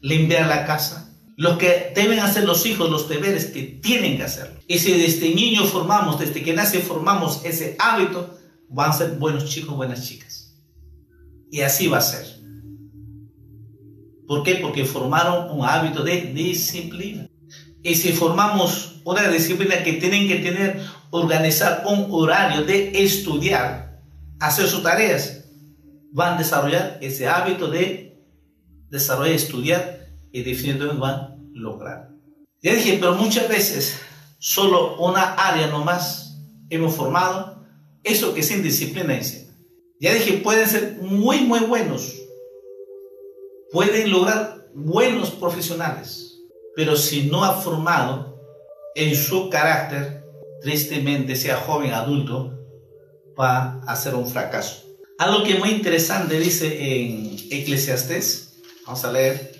limpiar 0.00 0.46
la 0.48 0.66
casa, 0.66 1.14
lo 1.36 1.56
que 1.56 1.92
deben 1.94 2.18
hacer 2.18 2.44
los 2.44 2.66
hijos, 2.66 2.90
los 2.90 3.08
deberes 3.08 3.46
que 3.46 3.62
tienen 3.62 4.18
que 4.18 4.24
hacerlo. 4.24 4.60
Y 4.66 4.78
si 4.78 4.92
desde 4.92 5.34
niño 5.34 5.64
formamos, 5.64 6.18
desde 6.18 6.42
que 6.42 6.52
nace 6.52 6.80
formamos 6.80 7.44
ese 7.44 7.76
hábito, 7.78 8.38
van 8.68 8.90
a 8.90 8.92
ser 8.92 9.12
buenos 9.12 9.46
chicos, 9.46 9.74
buenas 9.74 10.06
chicas. 10.06 10.54
Y 11.50 11.62
así 11.62 11.88
va 11.88 11.96
a 11.96 12.02
ser. 12.02 12.26
¿Por 14.26 14.42
qué? 14.42 14.56
Porque 14.56 14.84
formaron 14.84 15.50
un 15.50 15.64
hábito 15.64 16.04
de 16.04 16.20
disciplina. 16.34 17.29
Si 17.82 18.12
formamos 18.12 19.00
una 19.04 19.28
disciplina 19.28 19.82
que 19.82 19.94
tienen 19.94 20.28
que 20.28 20.36
tener, 20.36 20.84
organizar 21.10 21.84
un 21.86 22.06
horario 22.10 22.64
de 22.64 23.02
estudiar, 23.02 24.00
hacer 24.38 24.66
sus 24.66 24.82
tareas, 24.82 25.44
van 26.12 26.34
a 26.34 26.38
desarrollar 26.38 26.98
ese 27.00 27.28
hábito 27.28 27.68
de 27.68 28.18
desarrollar, 28.90 29.34
estudiar 29.34 30.08
y 30.32 30.42
definitivamente 30.42 31.00
van 31.00 31.14
a 31.14 31.36
lograr. 31.54 32.10
Ya 32.62 32.74
dije, 32.74 32.98
pero 33.00 33.14
muchas 33.14 33.48
veces 33.48 34.00
solo 34.38 34.96
una 34.98 35.34
área 35.34 35.68
nomás 35.68 36.38
hemos 36.68 36.94
formado, 36.94 37.64
eso 38.04 38.34
que 38.34 38.42
sin 38.42 38.62
disciplina 38.62 39.14
encima. 39.14 39.52
Ya 40.00 40.14
dije, 40.14 40.38
pueden 40.38 40.66
ser 40.68 40.98
muy, 41.00 41.40
muy 41.40 41.60
buenos, 41.60 42.14
pueden 43.70 44.10
lograr 44.10 44.68
buenos 44.74 45.30
profesionales, 45.30 46.29
pero 46.80 46.96
si 46.96 47.24
no 47.24 47.44
ha 47.44 47.60
formado 47.60 48.40
en 48.94 49.14
su 49.14 49.50
carácter, 49.50 50.24
tristemente, 50.62 51.36
sea 51.36 51.58
joven, 51.58 51.92
adulto, 51.92 52.58
va 53.38 53.82
a 53.86 53.94
ser 53.96 54.14
un 54.14 54.26
fracaso. 54.26 54.86
Algo 55.18 55.44
que 55.44 55.56
muy 55.56 55.72
interesante 55.72 56.40
dice 56.40 57.02
en 57.02 57.36
Eclesiastés, 57.50 58.62
vamos 58.86 59.04
a 59.04 59.12
leer 59.12 59.52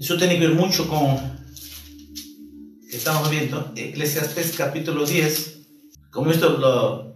eso 0.00 0.16
tiene 0.16 0.36
que 0.36 0.48
ver 0.48 0.56
mucho 0.56 0.88
con 0.88 1.16
estamos 2.90 3.30
viendo 3.30 3.72
Eclesiastes 3.76 4.56
capítulo 4.56 5.06
10. 5.06 5.60
Como 6.10 6.32
esto, 6.32 7.14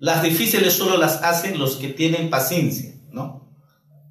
las 0.00 0.22
difíciles 0.24 0.72
solo 0.72 0.96
las 0.96 1.22
hacen 1.22 1.60
los 1.60 1.76
que 1.76 1.90
tienen 1.90 2.28
paciencia. 2.28 2.95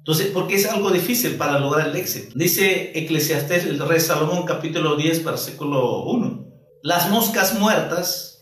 Entonces, 0.06 0.28
¿por 0.28 0.46
qué 0.46 0.54
es 0.54 0.66
algo 0.66 0.90
difícil 0.90 1.34
para 1.36 1.58
lograr 1.58 1.88
el 1.88 1.96
éxito? 1.96 2.32
Dice 2.36 2.92
Eclesiastés, 2.94 3.64
el 3.64 3.80
rey 3.80 3.98
Salomón, 3.98 4.44
capítulo 4.44 4.94
10, 4.94 5.24
versículo 5.24 6.04
1. 6.04 6.46
Las 6.82 7.10
moscas 7.10 7.58
muertas 7.58 8.40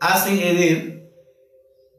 hacen 0.00 0.40
herir 0.40 1.10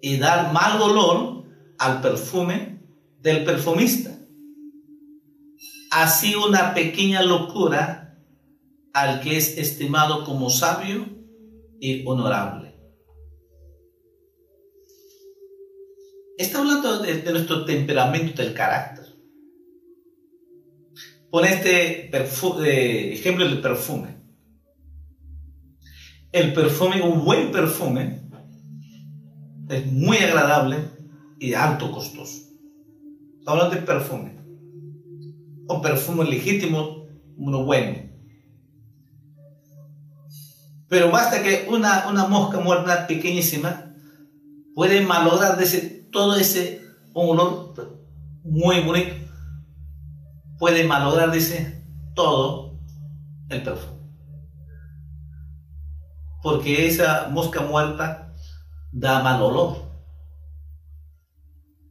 y 0.01 0.17
dar 0.17 0.51
mal 0.51 0.81
olor 0.81 1.45
al 1.79 2.01
perfume 2.01 2.81
del 3.21 3.45
perfumista 3.45 4.15
así 5.95 6.35
una 6.35 6.73
pequeña 6.73 7.21
locura 7.21 8.19
al 8.93 9.21
que 9.21 9.37
es 9.37 9.57
estimado 9.57 10.25
como 10.25 10.49
sabio 10.49 11.05
y 11.79 12.05
honorable. 12.05 12.75
Está 16.37 16.59
hablando 16.59 16.99
de, 16.99 17.23
nuestro 17.31 17.63
temperamento, 17.63 18.41
del 18.41 18.53
carácter. 18.53 19.04
Pone 21.35 21.49
este 21.51 23.11
ejemplo 23.11 23.43
del 23.43 23.59
perfume. 23.59 24.15
El 26.31 26.53
perfume, 26.53 27.01
un 27.01 27.25
buen 27.25 27.51
perfume, 27.51 28.21
es 29.67 29.85
muy 29.85 30.15
agradable 30.15 30.77
y 31.37 31.53
alto 31.53 31.91
costoso. 31.91 32.41
hablando 33.45 33.75
de 33.75 33.81
perfume 33.81 34.39
un 35.67 35.81
perfume 35.81 36.23
legítimo, 36.23 37.05
uno 37.35 37.65
bueno. 37.65 37.97
Pero 40.87 41.11
basta 41.11 41.43
que 41.43 41.67
una, 41.69 42.07
una 42.07 42.27
mosca 42.29 42.61
muerta 42.61 43.07
pequeñísima 43.07 43.93
puede 44.73 45.01
malograr 45.01 45.61
todo 46.13 46.37
ese 46.37 46.81
olor 47.13 47.73
muy 48.41 48.79
bonito, 48.79 49.24
puede 50.57 50.85
malograr 50.85 51.35
ese 51.35 51.83
todo 52.13 52.79
el 53.49 53.63
perfume. 53.63 53.95
Porque 56.41 56.87
esa 56.87 57.27
mosca 57.29 57.61
muerta 57.61 58.33
da 58.91 59.21
mal 59.21 59.41
olor. 59.41 59.77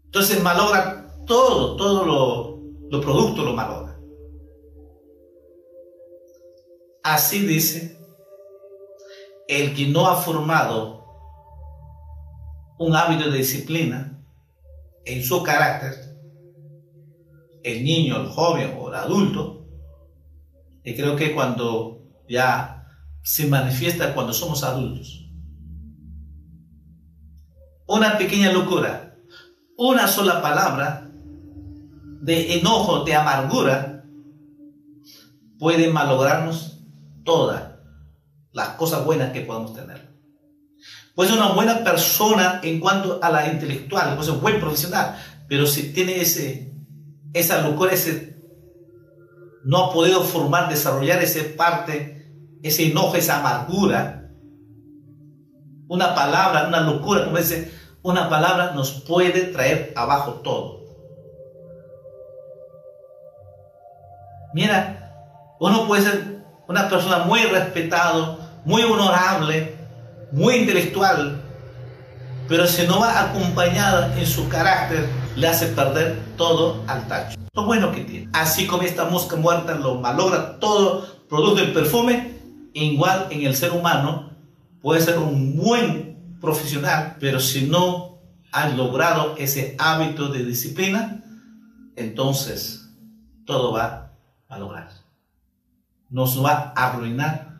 Entonces 0.07 0.43
malogra 0.43 1.07
todo, 1.27 1.77
todo 1.77 2.05
lo, 2.05 2.89
los 2.91 3.05
productos 3.05 3.45
lo 3.45 3.53
malogra. 3.53 3.99
Así 7.03 7.45
dice, 7.45 7.99
el 9.49 9.75
que 9.75 9.89
no 9.89 10.09
ha 10.09 10.17
formado 10.17 11.05
un 12.79 12.97
hábito 12.97 13.31
de 13.31 13.39
disciplina 13.39 14.25
en 15.05 15.23
su 15.23 15.43
carácter, 15.43 16.04
el 17.65 17.83
niño, 17.83 18.21
el 18.21 18.29
joven 18.29 18.77
o 18.79 18.91
el 18.91 18.95
adulto, 18.95 19.67
y 20.85 20.95
creo 20.95 21.17
que 21.17 21.35
cuando 21.35 22.03
ya 22.29 22.87
se 23.23 23.47
manifiesta 23.47 24.15
cuando 24.15 24.33
somos 24.33 24.63
adultos. 24.63 25.27
Una 27.87 28.19
pequeña 28.19 28.53
locura, 28.53 29.17
una 29.77 30.07
sola 30.07 30.43
palabra 30.43 31.11
de 32.21 32.59
enojo, 32.59 33.05
de 33.05 33.15
amargura, 33.15 34.05
puede 35.59 35.91
malograrnos 35.91 36.81
todas 37.25 37.75
las 38.53 38.69
cosas 38.71 39.05
buenas 39.05 39.33
que 39.33 39.41
podemos 39.41 39.75
tener. 39.75 40.15
Puede 41.15 41.31
ser 41.31 41.39
una 41.39 41.53
buena 41.53 41.83
persona 41.83 42.61
en 42.63 42.81
cuanto 42.81 43.21
a 43.23 43.31
la 43.31 43.51
intelectual, 43.51 44.15
puede 44.15 44.25
ser 44.25 44.35
un 44.35 44.43
buen 44.43 44.61
profesional, 44.61 45.17
pero 45.49 45.67
si 45.67 45.93
tiene 45.93 46.21
ese, 46.21 46.74
esa 47.35 47.61
locura, 47.61 47.93
ese, 47.93 48.37
no 49.65 49.79
ha 49.87 49.93
podido 49.93 50.23
formar, 50.23 50.69
desarrollar 50.69 51.23
esa 51.23 51.41
parte, 51.57 52.27
ese 52.63 52.91
enojo, 52.91 53.17
esa 53.17 53.41
amargura, 53.41 54.31
una 55.89 56.15
palabra, 56.15 56.69
una 56.69 56.81
locura, 56.81 57.25
como 57.25 57.37
dice, 57.37 57.71
una 58.03 58.29
palabra 58.31 58.73
nos 58.75 59.03
puede 59.03 59.43
traer 59.47 59.93
abajo 59.97 60.35
todo. 60.45 60.85
Mira, 64.55 65.13
uno 65.59 65.87
puede 65.87 66.03
ser 66.03 66.45
una 66.69 66.89
persona 66.89 67.25
muy 67.25 67.43
respetado, 67.43 68.39
muy 68.65 68.83
honorable, 68.83 69.75
muy 70.31 70.57
intelectual, 70.57 71.43
pero 72.49 72.67
si 72.67 72.87
no 72.87 73.01
va 73.01 73.21
acompañada 73.21 74.17
en 74.19 74.27
su 74.27 74.49
carácter, 74.49 75.09
le 75.37 75.49
hace 75.49 75.69
perder 75.69 76.19
todo 76.37 76.83
al 76.87 77.07
tacho. 77.09 77.39
Lo 77.55 77.67
bueno 77.67 77.93
que 77.93 78.03
tiene. 78.03 78.29
Así 78.33 78.67
como 78.67 78.83
esta 78.83 79.07
mosca 79.07 79.37
muerta 79.37 79.75
lo 79.75 80.01
malogra 80.01 80.59
todo, 80.59 81.07
produce 81.29 81.65
el 81.65 81.73
perfume, 81.73 82.39
igual 82.73 83.29
en 83.31 83.43
el 83.43 83.55
ser 83.55 83.73
humano 83.73 84.31
puede 84.81 85.01
ser 85.01 85.19
un 85.19 85.57
buen 85.57 86.37
profesional, 86.41 87.17
pero 87.19 87.41
si 87.41 87.67
no 87.67 88.19
ha 88.53 88.69
logrado 88.69 89.35
ese 89.39 89.77
hábito 89.79 90.29
de 90.29 90.45
disciplina, 90.45 91.25
entonces 91.97 92.91
todo 93.47 93.73
va 93.73 94.13
a 94.49 94.59
lograr. 94.59 94.91
Nos 96.11 96.45
va 96.45 96.73
a 96.77 96.89
arruinar 96.89 97.55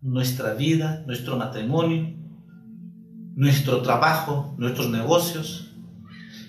nuestra 0.00 0.54
vida, 0.54 1.02
nuestro 1.06 1.36
matrimonio, 1.36 2.14
nuestro 3.34 3.82
trabajo, 3.82 4.54
nuestros 4.58 4.90
negocios. 4.90 5.65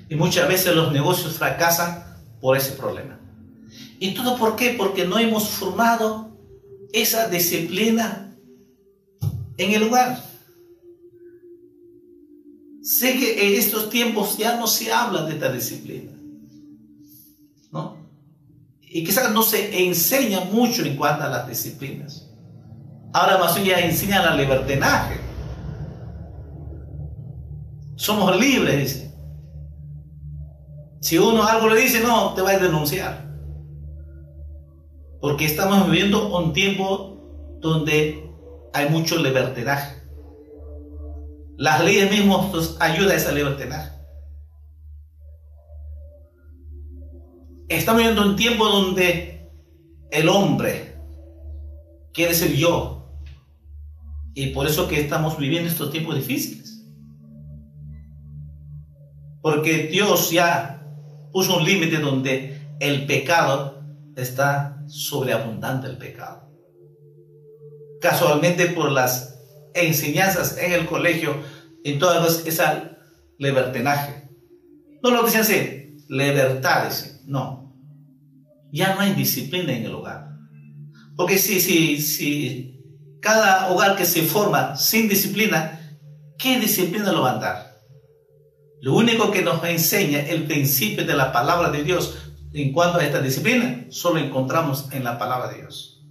Y 0.10 0.16
muchas 0.16 0.48
veces 0.48 0.76
los 0.76 0.92
negocios 0.92 1.34
fracasan 1.34 2.04
por 2.40 2.56
ese 2.58 2.74
problema. 2.74 3.20
¿Y 4.00 4.14
todo 4.14 4.38
por 4.38 4.56
qué? 4.56 4.76
Porque 4.78 5.06
no 5.06 5.18
hemos 5.20 5.50
formado 5.50 6.38
esa 6.94 7.28
disciplina 7.28 8.36
en 9.58 9.72
el 9.72 9.84
lugar. 9.84 10.24
Sé 12.82 13.18
que 13.18 13.48
en 13.48 13.60
estos 13.60 13.90
tiempos 13.90 14.38
ya 14.38 14.56
no 14.56 14.68
se 14.68 14.94
habla 14.94 15.24
de 15.24 15.34
esta 15.34 15.52
disciplina. 15.52 16.14
¿no? 17.72 17.98
Y 18.82 19.04
quizás 19.04 19.32
no 19.32 19.44
se 19.44 19.86
enseña 19.86 20.42
mucho 20.46 20.84
en 20.84 20.96
cuanto 20.96 21.26
a 21.26 21.30
las 21.30 21.48
disciplinas. 21.48 22.30
Ahora 23.14 23.38
más 23.38 23.56
bien 23.56 23.68
ya 23.68 23.80
enseñan 23.80 24.24
la 24.26 24.36
libertinaje. 24.36 25.18
Somos 27.96 28.40
libres. 28.40 29.07
Si 31.08 31.18
uno 31.18 31.42
algo 31.48 31.70
le 31.70 31.80
dice, 31.80 32.02
no, 32.02 32.34
te 32.34 32.42
va 32.42 32.50
a 32.50 32.60
denunciar. 32.60 33.34
Porque 35.22 35.46
estamos 35.46 35.90
viviendo 35.90 36.38
un 36.38 36.52
tiempo 36.52 37.18
donde 37.62 38.30
hay 38.74 38.90
mucho 38.90 39.16
libertinaje. 39.16 40.04
Las 41.56 41.82
leyes 41.86 42.12
mismas 42.12 42.52
nos 42.52 42.82
ayudan 42.82 43.12
a 43.12 43.16
esa 43.16 43.32
libertinaje. 43.32 43.90
Estamos 47.70 48.02
viviendo 48.02 48.24
un 48.24 48.36
tiempo 48.36 48.66
donde 48.66 49.50
el 50.12 50.28
hombre 50.28 51.00
quiere 52.12 52.34
ser 52.34 52.52
yo, 52.52 53.08
y 54.34 54.48
por 54.48 54.68
eso 54.68 54.90
que 54.90 55.00
estamos 55.00 55.38
viviendo 55.38 55.70
estos 55.70 55.90
tiempos 55.90 56.16
difíciles. 56.16 56.86
Porque 59.42 59.88
Dios 59.88 60.32
ya 60.32 60.77
puso 61.38 61.58
un 61.58 61.66
límite 61.66 61.98
donde 61.98 62.60
el 62.80 63.06
pecado 63.06 63.84
está 64.16 64.84
sobreabundante 64.88 65.86
el 65.86 65.96
pecado. 65.96 66.52
Casualmente 68.02 68.66
por 68.70 68.92
las 68.92 69.40
enseñanzas 69.76 70.58
en 70.58 70.72
el 70.72 70.88
colegio, 70.88 71.36
en 71.84 72.00
todas 72.00 72.44
esa 72.48 72.98
libertinaje. 73.38 74.28
No 75.04 75.12
lo 75.12 75.22
dicen 75.22 75.42
así, 75.42 75.98
libertad, 76.10 76.92
no. 77.28 77.72
Ya 78.72 78.96
no 78.96 79.02
hay 79.02 79.14
disciplina 79.14 79.74
en 79.74 79.86
el 79.86 79.94
hogar. 79.94 80.32
Porque 81.16 81.38
si, 81.38 81.62
si, 81.62 82.02
si 82.02 82.82
cada 83.22 83.70
hogar 83.70 83.96
que 83.96 84.06
se 84.06 84.24
forma 84.24 84.76
sin 84.76 85.08
disciplina, 85.08 86.00
¿qué 86.40 86.60
disciplina 86.60 87.12
lo 87.12 87.22
va 87.22 87.34
a 87.34 87.38
dar? 87.38 87.67
Lo 88.82 88.94
único 88.94 89.32
que 89.32 89.42
nos 89.42 89.64
enseña 89.64 90.20
el 90.20 90.44
principio 90.44 91.06
de 91.06 91.16
la 91.16 91.32
palabra 91.32 91.72
de 91.72 91.84
Dios 91.84 92.16
en 92.54 92.72
cuanto 92.74 93.00
a 93.00 93.06
esta 93.06 93.22
disciplina, 93.22 93.86
solo 93.90 94.20
encontramos 94.20 94.86
en 94.92 95.04
la 95.04 95.18
palabra 95.18 95.50
de 95.50 95.62
Dios. 95.62 96.02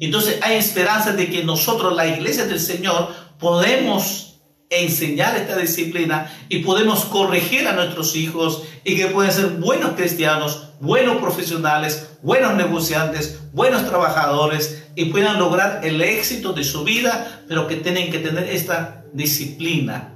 Entonces 0.00 0.38
hay 0.42 0.56
esperanza 0.56 1.12
de 1.12 1.30
que 1.30 1.44
nosotros, 1.44 1.94
la 1.94 2.06
iglesia 2.06 2.46
del 2.46 2.60
Señor, 2.60 3.08
podemos 3.38 4.40
enseñar 4.70 5.36
esta 5.36 5.56
disciplina 5.56 6.32
y 6.48 6.60
podemos 6.60 7.04
corregir 7.04 7.68
a 7.68 7.74
nuestros 7.74 8.16
hijos 8.16 8.62
y 8.84 8.96
que 8.96 9.06
pueden 9.06 9.32
ser 9.32 9.46
buenos 9.50 9.92
cristianos, 9.92 10.70
buenos 10.80 11.18
profesionales, 11.18 12.16
buenos 12.22 12.54
negociantes, 12.54 13.40
buenos 13.52 13.86
trabajadores 13.86 14.84
y 14.96 15.06
puedan 15.06 15.38
lograr 15.38 15.80
el 15.84 16.00
éxito 16.00 16.52
de 16.52 16.64
su 16.64 16.84
vida, 16.84 17.44
pero 17.48 17.68
que 17.68 17.76
tienen 17.76 18.10
que 18.10 18.18
tener 18.18 18.48
esta 18.48 19.04
disciplina, 19.12 20.13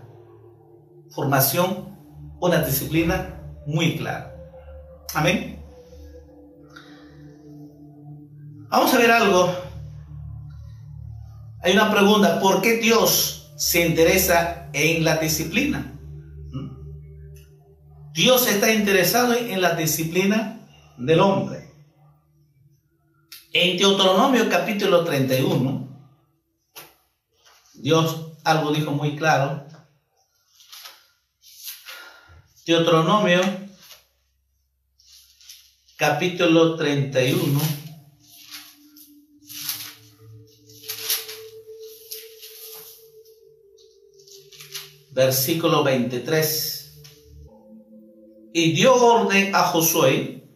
formación, 1.19 1.99
una 2.39 2.63
disciplina 2.63 3.43
muy 3.67 3.97
clara. 3.97 4.37
Amén. 5.15 5.61
Vamos 8.69 8.95
a 8.95 8.99
ver 8.99 9.11
algo. 9.11 9.53
Hay 11.61 11.73
una 11.73 11.91
pregunta, 11.91 12.39
¿por 12.39 12.63
qué 12.63 12.77
Dios 12.77 13.53
se 13.57 13.85
interesa 13.85 14.69
en 14.73 15.03
la 15.03 15.17
disciplina? 15.17 15.93
Dios 18.13 18.47
está 18.47 18.73
interesado 18.73 19.35
en 19.35 19.61
la 19.61 19.75
disciplina 19.75 20.61
del 20.99 21.19
hombre. 21.19 21.69
En 23.53 23.77
Deuteronomio 23.77 24.49
capítulo 24.49 25.03
31, 25.03 25.89
Dios 27.75 28.35
algo 28.45 28.71
dijo 28.71 28.93
muy 28.93 29.17
claro. 29.17 29.68
Deuteronomio 32.69 33.41
capítulo 35.97 36.77
31. 36.77 37.61
Versículo 45.13 45.83
23. 45.83 47.03
Y 48.53 48.73
dio 48.73 48.97
orden 48.97 49.55
a 49.55 49.63
Josué, 49.63 50.47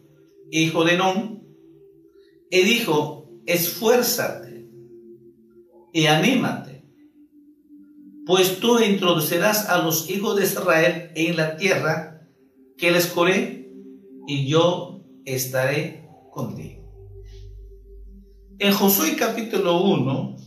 hijo 0.51 0.83
de 0.83 0.97
Nun, 0.97 1.43
y 2.51 2.61
dijo, 2.61 3.27
esfuérzate 3.47 4.69
y 5.91 6.05
anímate, 6.05 6.72
pues 8.25 8.59
tú 8.59 8.79
introducirás 8.79 9.69
a 9.69 9.79
los 9.79 10.09
hijos 10.09 10.37
de 10.37 10.43
Israel 10.43 11.11
en 11.15 11.37
la 11.37 11.57
tierra 11.57 12.27
que 12.77 12.91
les 12.91 13.07
coré 13.07 13.71
y 14.27 14.47
yo 14.47 15.03
estaré 15.25 16.07
contigo. 16.31 16.83
En 18.59 18.71
Josué 18.73 19.15
capítulo 19.15 19.81
1, 19.81 20.37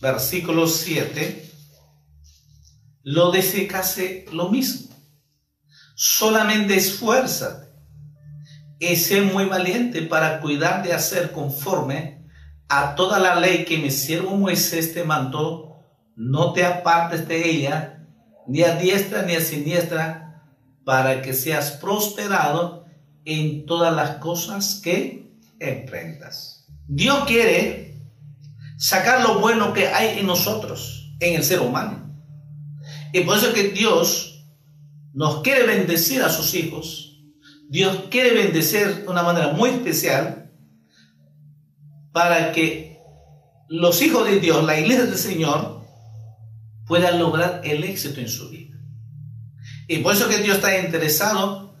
versículo 0.00 0.66
7, 0.66 1.50
lo 3.04 3.30
dice 3.30 3.66
casi 3.66 4.24
lo 4.32 4.48
mismo. 4.48 4.94
Solamente 5.94 6.76
esfuérzate 6.76 7.68
y 8.78 8.96
sé 8.96 9.20
muy 9.22 9.44
valiente 9.44 10.02
para 10.02 10.40
cuidar 10.40 10.82
de 10.82 10.92
hacer 10.92 11.32
conforme 11.32 12.26
a 12.68 12.94
toda 12.94 13.18
la 13.18 13.36
ley 13.36 13.64
que 13.64 13.78
mi 13.78 13.90
siervo 13.90 14.36
Moisés 14.36 14.94
te 14.94 15.04
mandó, 15.04 15.71
no 16.16 16.52
te 16.52 16.64
apartes 16.64 17.26
de 17.28 17.48
ella 17.48 18.06
ni 18.46 18.62
a 18.62 18.76
diestra 18.76 19.22
ni 19.22 19.34
a 19.34 19.40
siniestra, 19.40 20.22
para 20.84 21.22
que 21.22 21.32
seas 21.32 21.72
prosperado 21.72 22.86
en 23.24 23.66
todas 23.66 23.94
las 23.94 24.16
cosas 24.16 24.80
que 24.82 25.30
emprendas. 25.60 26.66
Dios 26.88 27.24
quiere 27.26 28.02
sacar 28.76 29.22
lo 29.22 29.38
bueno 29.38 29.72
que 29.72 29.86
hay 29.88 30.18
en 30.18 30.26
nosotros, 30.26 31.14
en 31.20 31.36
el 31.36 31.44
ser 31.44 31.60
humano. 31.60 32.12
Y 33.12 33.20
por 33.20 33.36
eso 33.36 33.52
que 33.52 33.68
Dios 33.68 34.44
nos 35.14 35.42
quiere 35.42 35.66
bendecir 35.66 36.22
a 36.22 36.30
sus 36.30 36.54
hijos. 36.54 37.20
Dios 37.68 38.04
quiere 38.10 38.34
bendecir 38.34 39.02
de 39.02 39.08
una 39.08 39.22
manera 39.22 39.52
muy 39.52 39.70
especial 39.70 40.50
para 42.12 42.52
que 42.52 42.98
los 43.68 44.02
hijos 44.02 44.26
de 44.26 44.40
Dios, 44.40 44.64
la 44.64 44.78
iglesia 44.78 45.06
del 45.06 45.16
Señor, 45.16 45.81
puedan 46.86 47.18
lograr 47.18 47.60
el 47.64 47.84
éxito 47.84 48.20
en 48.20 48.28
su 48.28 48.50
vida. 48.50 48.76
Y 49.88 49.98
por 49.98 50.14
eso 50.14 50.28
que 50.28 50.38
Dios 50.38 50.56
está 50.56 50.78
interesado 50.78 51.74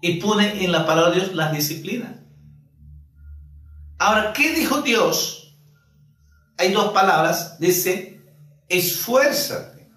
y 0.00 0.20
pone 0.20 0.64
en 0.64 0.72
la 0.72 0.86
palabra 0.86 1.10
de 1.10 1.20
Dios 1.20 1.34
las 1.34 1.52
disciplinas. 1.52 2.16
Ahora, 3.98 4.32
¿qué 4.32 4.54
dijo 4.54 4.82
Dios? 4.82 5.58
Hay 6.58 6.72
dos 6.72 6.92
palabras, 6.92 7.58
dice, 7.58 8.20
esfuérzate. 8.68 9.88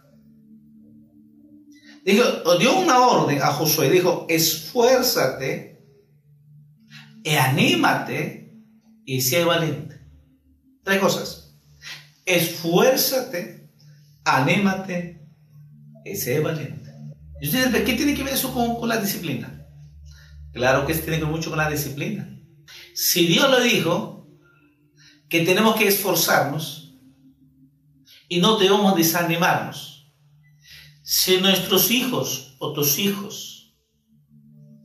Dijo, 2.06 2.58
dio 2.58 2.80
una 2.80 3.00
orden 3.00 3.42
a 3.42 3.48
Josué, 3.48 3.90
dijo, 3.90 4.26
esfuérzate, 4.30 5.70
y 7.24 7.36
anímate 7.36 8.54
y 9.06 9.22
sea 9.22 9.46
valiente. 9.46 10.00
Tres 10.84 11.00
cosas. 11.00 11.56
Esfuérzate, 12.26 13.59
anímate 14.24 15.28
y 16.06 16.16
sé 16.16 16.40
valiente. 16.40 16.92
Y 17.42 17.48
ustedes, 17.48 17.84
¿qué 17.84 17.94
tiene 17.94 18.14
que 18.14 18.24
ver 18.24 18.34
eso 18.34 18.54
con, 18.54 18.76
con 18.76 18.90
la 18.90 18.98
disciplina? 18.98 19.68
Claro 20.52 20.86
que 20.86 20.94
tiene 20.94 21.18
que 21.18 21.26
ver 21.26 21.34
mucho 21.34 21.50
con 21.50 21.60
la 21.60 21.70
disciplina. 21.70 22.38
Si 22.94 23.28
Dios 23.28 23.50
lo 23.50 23.62
dijo, 23.62 24.20
que 25.30 25.42
tenemos 25.42 25.76
que 25.76 25.88
esforzarnos 25.88 26.96
y 28.28 28.42
no 28.42 28.58
debemos 28.58 28.96
desanimarnos. 28.96 30.12
Si 31.04 31.38
nuestros 31.38 31.92
hijos 31.92 32.56
o 32.60 32.74
tus 32.74 33.00
hijos, 33.00 33.76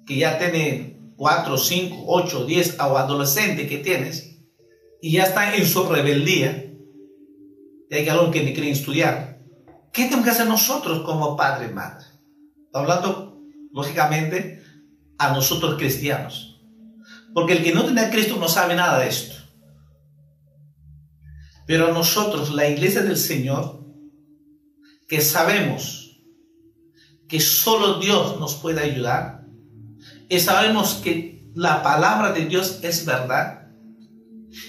que 0.07 0.17
ya 0.19 0.39
tienen 0.39 1.15
4, 1.17 1.59
5, 1.59 2.05
8, 2.07 2.45
10 2.47 2.81
o 2.81 2.99
adolescentes 2.99 3.69
que 3.69 3.79
tienes, 3.79 4.39
y 5.01 5.13
ya 5.13 5.25
están 5.25 5.55
en 5.55 5.67
su 5.67 5.85
rebeldía, 5.85 6.64
hay 7.99 8.31
que 8.31 8.43
ni 8.43 8.53
quieren 8.53 8.73
estudiar, 8.73 9.39
¿qué 9.93 10.05
tenemos 10.05 10.25
que 10.25 10.31
hacer 10.31 10.47
nosotros 10.47 11.03
como 11.05 11.37
padre 11.37 11.69
y 11.71 11.75
madre? 11.75 12.05
hablando, 12.75 13.41
lógicamente, 13.73 14.63
a 15.19 15.33
nosotros 15.33 15.77
cristianos. 15.79 16.61
Porque 17.33 17.55
el 17.55 17.63
que 17.63 17.73
no 17.73 17.85
tiene 17.85 18.03
a 18.03 18.11
Cristo 18.11 18.37
no 18.39 18.49
sabe 18.49 18.75
nada 18.75 18.99
de 18.99 19.09
esto. 19.09 19.37
Pero 21.67 21.93
nosotros, 21.93 22.53
la 22.53 22.69
iglesia 22.69 23.03
del 23.03 23.17
Señor, 23.17 23.85
que 25.09 25.21
sabemos 25.21 26.21
que 27.29 27.41
solo 27.41 28.01
Dios 28.01 28.39
nos 28.39 28.57
puede 28.57 28.83
ayudar, 28.83 29.45
y 30.29 30.41
sabemos 30.41 31.01
que 31.03 31.51
la 31.55 31.83
palabra 31.83 32.33
de 32.33 32.47
Dios 32.47 32.81
es 32.83 33.07
verdad, 33.07 33.64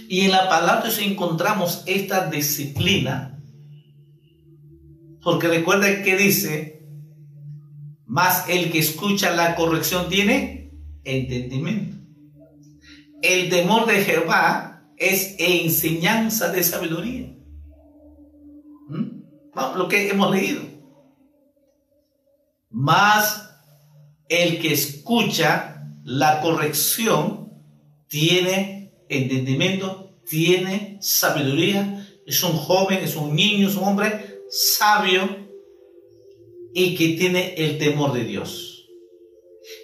y 0.07 0.21
en 0.21 0.31
la 0.31 0.49
palabra 0.49 0.89
encontramos 0.99 1.83
esta 1.85 2.29
disciplina, 2.29 3.39
porque 5.21 5.47
recuerda 5.47 6.03
que 6.03 6.15
dice, 6.15 6.87
más 8.05 8.47
el 8.49 8.71
que 8.71 8.79
escucha 8.79 9.35
la 9.35 9.55
corrección 9.55 10.09
tiene 10.09 10.71
entendimiento. 11.03 11.97
El 13.21 13.49
temor 13.49 13.87
de 13.87 14.03
Jehová 14.03 14.83
es 14.97 15.35
enseñanza 15.39 16.51
de 16.51 16.63
sabiduría. 16.63 17.35
¿Mm? 18.87 19.77
Lo 19.77 19.87
que 19.87 20.09
hemos 20.09 20.31
leído. 20.31 20.61
Más 22.69 23.49
el 24.29 24.59
que 24.59 24.73
escucha 24.73 25.87
la 26.03 26.41
corrección 26.41 27.51
tiene 28.07 28.84
entendimiento, 29.09 30.11
tiene 30.27 30.97
sabiduría, 31.01 32.07
es 32.25 32.41
un 32.43 32.53
joven, 32.53 32.99
es 33.03 33.15
un 33.15 33.35
niño, 33.35 33.69
es 33.69 33.75
un 33.75 33.83
hombre 33.83 34.41
sabio 34.49 35.47
y 36.73 36.95
que 36.95 37.09
tiene 37.09 37.53
el 37.55 37.77
temor 37.77 38.13
de 38.13 38.23
Dios. 38.23 38.89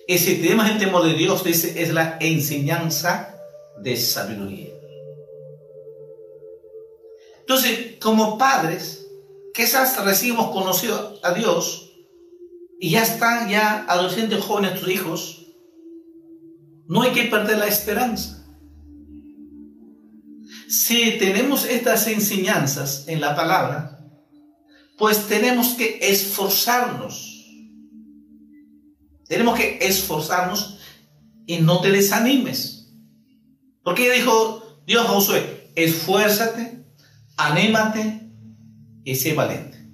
Si 0.07 0.36
tenemos 0.41 0.69
el 0.69 0.77
temor 0.77 1.05
de 1.05 1.13
Dios, 1.13 1.43
dice, 1.43 1.81
es 1.81 1.93
la 1.93 2.17
enseñanza 2.19 3.36
de 3.81 3.95
sabiduría. 3.95 4.73
Entonces, 7.39 7.95
como 7.99 8.38
padres, 8.38 9.01
esas 9.62 10.03
recibimos 10.03 10.51
conocido 10.51 11.19
a 11.23 11.34
Dios 11.34 11.91
y 12.79 12.91
ya 12.91 13.03
están 13.03 13.49
ya 13.49 13.86
adolescentes 13.88 14.43
jóvenes 14.43 14.79
tus 14.79 14.89
hijos, 14.89 15.45
no 16.88 17.03
hay 17.03 17.12
que 17.12 17.25
perder 17.25 17.60
la 17.60 17.67
esperanza. 17.67 18.40
Si 20.71 21.17
tenemos 21.19 21.65
estas 21.65 22.07
enseñanzas 22.07 23.03
en 23.07 23.19
la 23.19 23.36
palabra, 23.36 23.99
pues 24.97 25.27
tenemos 25.27 25.69
que 25.69 25.99
esforzarnos 26.01 27.31
tenemos 29.31 29.57
que 29.57 29.77
esforzarnos 29.79 30.77
y 31.45 31.60
no 31.60 31.79
te 31.79 31.89
desanimes. 31.89 32.91
Porque 33.81 34.12
dijo 34.12 34.81
Dios 34.86 35.05
a 35.05 35.07
Josué, 35.07 35.71
esfuérzate, 35.73 36.84
anímate 37.38 38.29
y 39.05 39.15
sé 39.15 39.34
valiente. 39.34 39.89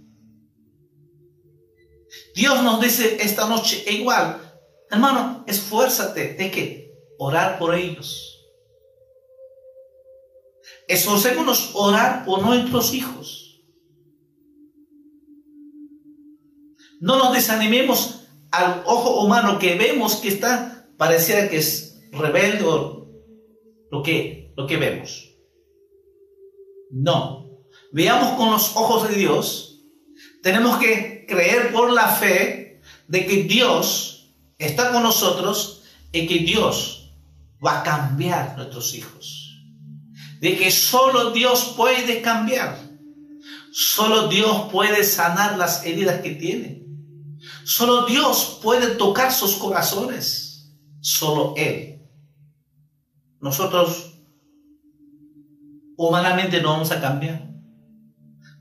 Dios 2.33 2.63
nos 2.63 2.81
dice 2.81 3.17
esta 3.21 3.47
noche 3.47 3.85
igual, 3.91 4.41
hermano, 4.89 5.43
esfuérzate 5.45 6.33
de 6.33 6.49
que 6.49 6.91
orar 7.19 7.59
por 7.59 7.75
ellos. 7.75 8.36
Esforcémonos 10.87 11.71
orar 11.73 12.25
por 12.25 12.41
nuestros 12.41 12.93
hijos. 12.93 13.61
No 16.99 17.17
nos 17.17 17.33
desanimemos 17.33 18.21
al 18.51 18.83
ojo 18.85 19.21
humano 19.21 19.59
que 19.59 19.75
vemos 19.75 20.15
que 20.15 20.29
está, 20.29 20.89
pareciera 20.97 21.49
que 21.49 21.57
es 21.57 21.99
rebelde 22.11 22.63
o 22.63 23.07
lo 23.91 24.01
que, 24.01 24.53
lo 24.55 24.65
que 24.65 24.77
vemos. 24.77 25.35
No. 26.89 27.59
Veamos 27.91 28.37
con 28.37 28.51
los 28.51 28.75
ojos 28.75 29.09
de 29.09 29.15
Dios. 29.15 29.83
Tenemos 30.41 30.77
que 30.77 31.25
creer 31.27 31.71
por 31.71 31.91
la 31.91 32.07
fe 32.07 32.81
de 33.07 33.25
que 33.25 33.43
Dios 33.43 34.33
está 34.57 34.91
con 34.91 35.03
nosotros 35.03 35.83
y 36.11 36.27
que 36.27 36.39
Dios 36.39 37.13
va 37.63 37.81
a 37.81 37.83
cambiar 37.83 38.55
nuestros 38.55 38.93
hijos. 38.93 39.46
De 40.39 40.57
que 40.57 40.71
solo 40.71 41.31
Dios 41.31 41.73
puede 41.75 42.21
cambiar. 42.21 42.77
Solo 43.71 44.27
Dios 44.27 44.69
puede 44.71 45.03
sanar 45.03 45.57
las 45.57 45.85
heridas 45.85 46.21
que 46.21 46.31
tiene. 46.31 46.83
Solo 47.63 48.05
Dios 48.05 48.59
puede 48.61 48.95
tocar 48.95 49.31
sus 49.31 49.55
corazones. 49.55 50.73
Solo 51.01 51.53
Él. 51.57 52.01
Nosotros 53.39 54.13
humanamente 55.95 56.61
no 56.61 56.69
vamos 56.69 56.91
a 56.91 57.01
cambiar. 57.01 57.47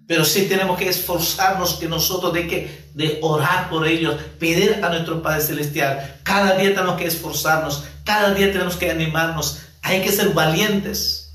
Pero 0.07 0.25
sí 0.25 0.47
tenemos 0.49 0.79
que 0.79 0.89
esforzarnos 0.89 1.75
que 1.75 1.89
nosotros 1.89 2.33
de 2.33 2.47
que 2.47 2.87
de 2.95 3.19
orar 3.23 3.69
por 3.69 3.87
ellos, 3.87 4.15
pedir 4.39 4.81
a 4.83 4.89
nuestro 4.89 5.21
Padre 5.21 5.43
celestial. 5.43 6.21
Cada 6.23 6.57
día 6.57 6.75
tenemos 6.75 6.97
que 6.97 7.07
esforzarnos, 7.07 7.85
cada 8.05 8.33
día 8.33 8.53
tenemos 8.53 8.77
que 8.77 8.91
animarnos. 8.91 9.59
Hay 9.83 10.03
que 10.03 10.13
ser 10.13 10.31
valientes. 10.31 11.26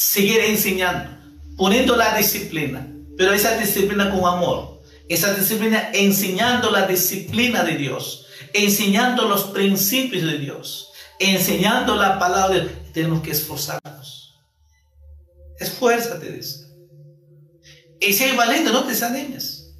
Seguir 0.00 0.38
enseñando, 0.42 1.10
poniendo 1.56 1.96
la 1.96 2.16
disciplina, 2.16 2.86
pero 3.16 3.32
esa 3.32 3.58
disciplina 3.58 4.12
con 4.12 4.32
amor. 4.32 4.80
Esa 5.08 5.34
disciplina 5.34 5.90
enseñando 5.92 6.70
la 6.70 6.86
disciplina 6.86 7.64
de 7.64 7.76
Dios, 7.76 8.26
enseñando 8.52 9.26
los 9.28 9.46
principios 9.46 10.22
de 10.22 10.38
Dios, 10.38 10.92
enseñando 11.18 11.96
la 11.96 12.16
palabra 12.16 12.54
de 12.54 12.60
Dios. 12.60 12.92
Tenemos 12.92 13.22
que 13.22 13.32
esforzarnos. 13.32 14.38
Esfuérzate, 15.58 16.30
dice. 16.30 16.68
Y 18.00 18.22
hay 18.22 18.36
valiente, 18.36 18.70
no 18.70 18.84
te 18.84 18.90
desanimes. 18.90 19.74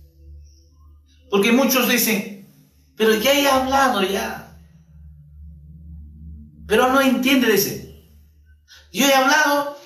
Porque 1.30 1.52
muchos 1.52 1.88
dicen, 1.88 2.52
pero 2.96 3.14
ya 3.14 3.34
he 3.34 3.46
hablado 3.46 4.02
ya. 4.02 4.58
Pero 6.66 6.92
no 6.92 7.00
entiende, 7.00 7.52
dice. 7.52 8.02
Yo 8.92 9.06
he 9.06 9.14
hablado 9.14 9.77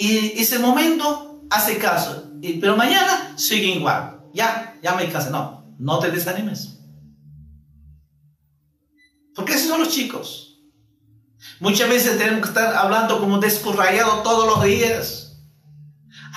y 0.00 0.40
ese 0.40 0.58
momento 0.58 1.44
hace 1.50 1.76
caso. 1.76 2.32
Pero 2.40 2.74
mañana 2.74 3.34
sigue 3.36 3.66
igual. 3.66 4.22
Ya, 4.32 4.78
ya 4.82 4.94
me 4.94 5.10
cansé. 5.10 5.30
No, 5.30 5.74
no 5.78 5.98
te 5.98 6.10
desanimes. 6.10 6.78
Porque 9.34 9.52
esos 9.52 9.68
son 9.68 9.80
los 9.80 9.90
chicos. 9.90 10.58
Muchas 11.60 11.90
veces 11.90 12.16
tenemos 12.16 12.40
que 12.40 12.48
estar 12.48 12.74
hablando 12.74 13.20
como 13.20 13.38
descurrayado 13.38 14.22
todos 14.22 14.46
los 14.46 14.64
días. 14.64 15.42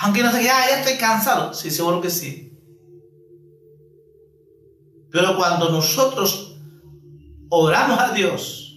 Aunque 0.00 0.22
no 0.22 0.30
sé, 0.30 0.44
ya, 0.44 0.68
ya 0.68 0.80
estoy 0.80 0.98
cansado. 0.98 1.54
Sí, 1.54 1.70
seguro 1.70 2.02
que 2.02 2.10
sí. 2.10 2.52
Pero 5.10 5.36
cuando 5.36 5.70
nosotros 5.70 6.58
oramos 7.48 7.98
a 7.98 8.12
Dios 8.12 8.76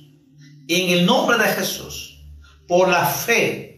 en 0.70 0.98
el 0.98 1.06
nombre 1.06 1.38
de 1.38 1.50
Jesús, 1.50 2.24
por 2.68 2.88
la 2.88 3.06
fe, 3.06 3.77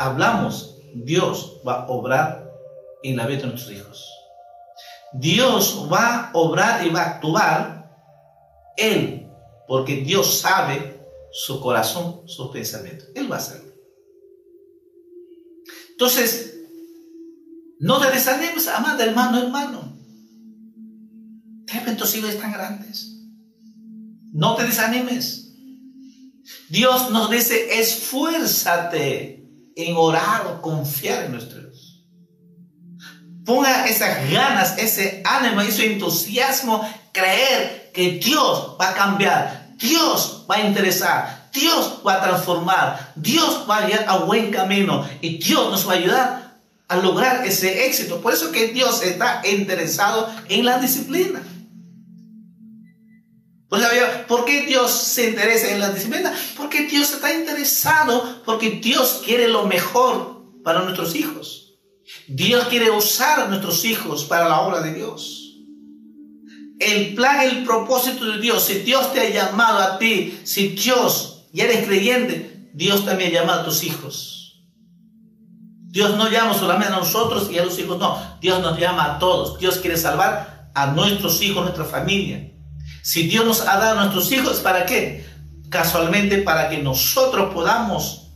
hablamos, 0.00 0.78
Dios 0.94 1.60
va 1.66 1.82
a 1.82 1.88
obrar 1.88 2.50
en 3.02 3.16
la 3.16 3.26
vida 3.26 3.42
de 3.42 3.46
nuestros 3.48 3.72
hijos. 3.72 4.10
Dios 5.12 5.88
va 5.92 6.28
a 6.28 6.30
obrar 6.32 6.86
y 6.86 6.90
va 6.90 7.02
a 7.02 7.10
actuar 7.10 7.90
Él, 8.76 9.28
porque 9.68 9.96
Dios 9.96 10.38
sabe 10.38 11.00
su 11.32 11.60
corazón, 11.60 12.22
sus 12.26 12.50
pensamientos. 12.50 13.08
Él 13.14 13.30
va 13.30 13.36
a 13.36 13.38
hacerlo. 13.40 13.72
Entonces, 15.90 16.54
no 17.78 18.00
te 18.00 18.10
desanimes, 18.10 18.68
amado 18.68 19.02
hermano, 19.02 19.38
hermano. 19.38 19.98
De 21.66 21.72
repente 21.74 22.00
tus 22.00 22.14
hijos 22.16 22.30
están 22.30 22.52
grandes. 22.52 23.18
No 24.32 24.56
te 24.56 24.64
desanimes. 24.64 25.52
Dios 26.70 27.10
nos 27.10 27.30
dice, 27.30 27.78
esfuérzate 27.80 29.39
en 29.84 29.96
orar 29.96 30.46
o 30.46 30.62
confiar 30.62 31.24
en 31.24 31.32
nuestro 31.32 31.60
Dios. 31.60 32.04
Ponga 33.44 33.86
esas 33.86 34.30
ganas, 34.30 34.78
ese 34.78 35.22
ánimo, 35.24 35.60
ese 35.60 35.92
entusiasmo, 35.92 36.88
creer 37.12 37.90
que 37.92 38.12
Dios 38.12 38.76
va 38.80 38.90
a 38.90 38.94
cambiar, 38.94 39.74
Dios 39.76 40.46
va 40.48 40.56
a 40.56 40.66
interesar, 40.66 41.48
Dios 41.52 42.00
va 42.06 42.14
a 42.14 42.22
transformar, 42.22 43.12
Dios 43.16 43.66
va 43.68 43.78
a 43.78 43.86
guiar 43.86 44.04
a 44.08 44.18
buen 44.18 44.50
camino 44.50 45.08
y 45.20 45.38
Dios 45.38 45.70
nos 45.70 45.88
va 45.88 45.94
a 45.94 45.96
ayudar 45.96 46.50
a 46.88 46.96
lograr 46.96 47.46
ese 47.46 47.86
éxito. 47.86 48.20
Por 48.20 48.34
eso 48.34 48.52
que 48.52 48.68
Dios 48.68 49.02
está 49.02 49.42
interesado 49.44 50.28
en 50.48 50.64
la 50.64 50.78
disciplina. 50.78 51.40
¿Por 54.26 54.44
qué 54.44 54.66
Dios 54.66 54.90
se 54.90 55.30
interesa 55.30 55.70
en 55.70 55.78
la 55.78 55.90
disciplina? 55.90 56.34
Porque 56.56 56.86
Dios 56.86 57.12
está 57.12 57.32
interesado, 57.32 58.42
porque 58.44 58.80
Dios 58.82 59.22
quiere 59.24 59.46
lo 59.46 59.64
mejor 59.66 60.42
para 60.64 60.82
nuestros 60.82 61.14
hijos. 61.14 61.78
Dios 62.26 62.66
quiere 62.66 62.90
usar 62.90 63.40
a 63.40 63.46
nuestros 63.46 63.84
hijos 63.84 64.24
para 64.24 64.48
la 64.48 64.62
obra 64.62 64.80
de 64.80 64.94
Dios. 64.94 65.54
El 66.80 67.14
plan, 67.14 67.42
el 67.42 67.62
propósito 67.64 68.24
de 68.24 68.40
Dios, 68.40 68.64
si 68.64 68.80
Dios 68.80 69.12
te 69.12 69.20
ha 69.20 69.30
llamado 69.30 69.78
a 69.78 69.98
ti, 69.98 70.40
si 70.42 70.68
Dios 70.68 71.46
ya 71.52 71.64
eres 71.64 71.86
creyente, 71.86 72.70
Dios 72.72 73.04
también 73.04 73.30
ha 73.30 73.40
llamado 73.40 73.60
a 73.60 73.64
tus 73.64 73.84
hijos. 73.84 74.64
Dios 75.90 76.16
no 76.16 76.28
llama 76.28 76.54
solamente 76.54 76.92
a 76.92 76.96
nosotros 76.96 77.48
y 77.50 77.58
a 77.58 77.64
los 77.64 77.78
hijos, 77.78 77.98
no. 77.98 78.18
Dios 78.40 78.60
nos 78.60 78.78
llama 78.78 79.04
a 79.04 79.18
todos. 79.20 79.58
Dios 79.60 79.78
quiere 79.78 79.96
salvar 79.96 80.70
a 80.74 80.86
nuestros 80.86 81.40
hijos, 81.42 81.62
nuestra 81.62 81.84
familia. 81.84 82.49
Si 83.02 83.26
Dios 83.28 83.44
nos 83.44 83.60
ha 83.62 83.78
dado 83.78 83.98
a 83.98 84.04
nuestros 84.04 84.30
hijos, 84.32 84.60
¿para 84.60 84.86
qué? 84.86 85.26
Casualmente 85.68 86.38
para 86.38 86.68
que 86.68 86.78
nosotros 86.78 87.52
podamos 87.54 88.32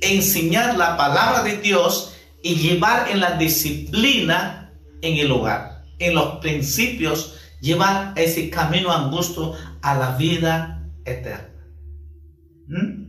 enseñar 0.00 0.76
la 0.76 0.96
palabra 0.96 1.42
de 1.42 1.56
Dios 1.58 2.12
y 2.42 2.56
llevar 2.56 3.10
en 3.10 3.20
la 3.20 3.32
disciplina 3.32 4.72
en 5.00 5.16
el 5.16 5.30
hogar, 5.32 5.84
en 5.98 6.14
los 6.14 6.38
principios, 6.38 7.34
llevar 7.60 8.12
ese 8.16 8.50
camino 8.50 8.92
angosto 8.92 9.56
a 9.80 9.94
la 9.94 10.16
vida 10.16 10.86
eterna. 11.04 11.64
¿Mm? 12.66 13.04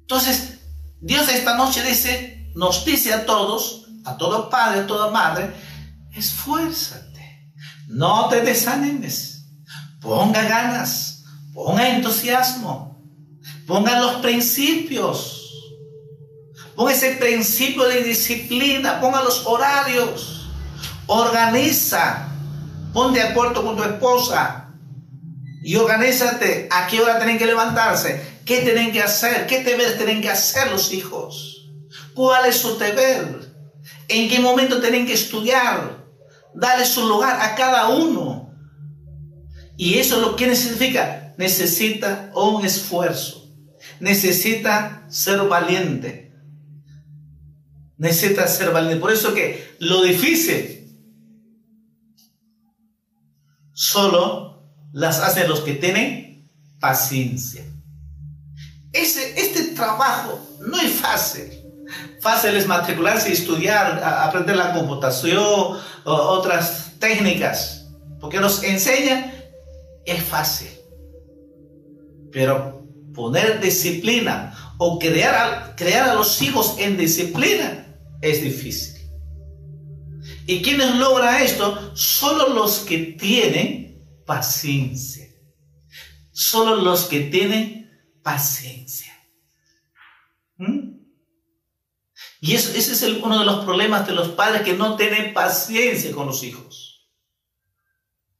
Entonces, 0.00 0.60
Dios 1.00 1.28
esta 1.28 1.56
noche 1.56 1.82
dice, 1.82 2.50
nos 2.54 2.84
dice 2.84 3.12
a 3.14 3.24
todos, 3.24 3.86
a 4.04 4.16
todo 4.16 4.50
padre, 4.50 4.80
a 4.80 4.86
toda 4.86 5.10
madre, 5.10 5.50
esfuérzate 6.12 7.03
no 7.88 8.28
te 8.28 8.40
desanimes. 8.40 9.46
Ponga 10.00 10.42
ganas. 10.42 11.24
Ponga 11.52 11.88
entusiasmo. 11.88 13.02
Ponga 13.66 13.98
los 14.00 14.16
principios. 14.16 15.40
Ponga 16.74 16.92
ese 16.92 17.12
principio 17.12 17.84
de 17.84 18.02
disciplina. 18.02 19.00
Ponga 19.00 19.22
los 19.22 19.46
horarios. 19.46 20.50
Organiza. 21.06 22.28
Pon 22.92 23.12
de 23.12 23.22
acuerdo 23.22 23.64
con 23.64 23.76
tu 23.76 23.82
esposa. 23.82 24.68
Y 25.62 25.76
organízate. 25.76 26.68
¿A 26.70 26.86
qué 26.86 27.00
hora 27.00 27.18
tienen 27.18 27.38
que 27.38 27.46
levantarse? 27.46 28.34
¿Qué 28.44 28.58
tienen 28.58 28.92
que 28.92 29.02
hacer? 29.02 29.46
¿Qué 29.46 29.64
deberes 29.64 29.96
tienen 29.96 30.20
que 30.20 30.30
hacer 30.30 30.70
los 30.70 30.92
hijos? 30.92 31.70
¿Cuál 32.14 32.46
es 32.46 32.56
su 32.56 32.76
deber? 32.78 33.52
¿En 34.08 34.28
qué 34.28 34.38
momento 34.38 34.80
tienen 34.80 35.06
que 35.06 35.14
estudiar? 35.14 36.03
Dale 36.54 36.84
su 36.84 37.06
lugar 37.08 37.40
a 37.40 37.54
cada 37.54 37.88
uno. 37.88 38.54
Y 39.76 39.94
eso 39.94 40.20
lo 40.20 40.36
que 40.36 40.54
significa, 40.54 41.34
necesita 41.36 42.30
un 42.34 42.64
esfuerzo. 42.64 43.52
Necesita 44.00 45.04
ser 45.08 45.40
valiente. 45.48 46.32
Necesita 47.96 48.46
ser 48.46 48.70
valiente. 48.70 49.00
Por 49.00 49.12
eso 49.12 49.34
que 49.34 49.76
lo 49.80 50.02
difícil 50.02 50.84
solo 53.72 54.70
las 54.92 55.18
hacen 55.18 55.48
los 55.48 55.60
que 55.60 55.74
tienen 55.74 56.50
paciencia. 56.78 57.64
Ese, 58.92 59.40
este 59.40 59.74
trabajo 59.74 60.40
no 60.60 60.78
es 60.78 60.92
fácil. 60.92 61.53
Fácil 62.20 62.56
es 62.56 62.66
matricularse 62.66 63.30
y 63.30 63.32
estudiar, 63.32 64.02
aprender 64.02 64.56
la 64.56 64.72
computación, 64.72 65.78
otras 66.04 66.92
técnicas, 66.98 67.86
porque 68.20 68.40
nos 68.40 68.62
enseña, 68.62 69.32
es 70.04 70.22
fácil. 70.22 70.70
Pero 72.32 72.84
poner 73.14 73.60
disciplina 73.60 74.74
o 74.78 74.98
crear 74.98 75.34
a, 75.34 75.76
crear 75.76 76.08
a 76.10 76.14
los 76.14 76.42
hijos 76.42 76.76
en 76.78 76.96
disciplina 76.96 77.86
es 78.20 78.42
difícil. 78.42 78.94
¿Y 80.46 80.62
quienes 80.62 80.96
logran 80.96 81.42
esto? 81.42 81.94
Solo 81.96 82.54
los 82.54 82.80
que 82.80 82.98
tienen 83.18 84.04
paciencia. 84.26 85.28
Solo 86.32 86.76
los 86.76 87.04
que 87.04 87.20
tienen 87.20 87.90
paciencia. 88.22 89.12
¿Mm? 90.56 90.93
Y 92.44 92.56
ese 92.56 92.78
es 92.78 93.02
uno 93.22 93.38
de 93.38 93.46
los 93.46 93.64
problemas 93.64 94.06
de 94.06 94.12
los 94.12 94.28
padres 94.28 94.60
que 94.60 94.74
no 94.74 94.96
tienen 94.96 95.32
paciencia 95.32 96.12
con 96.12 96.26
los 96.26 96.42
hijos. 96.42 97.08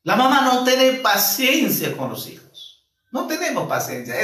La 0.03 0.15
mamá 0.15 0.43
no 0.43 0.63
tiene 0.63 0.99
paciencia 1.01 1.97
con 1.97 2.11
los 2.11 2.29
hijos. 2.29 2.87
No 3.13 3.27
tenemos 3.27 3.67
paciencia. 3.67 4.15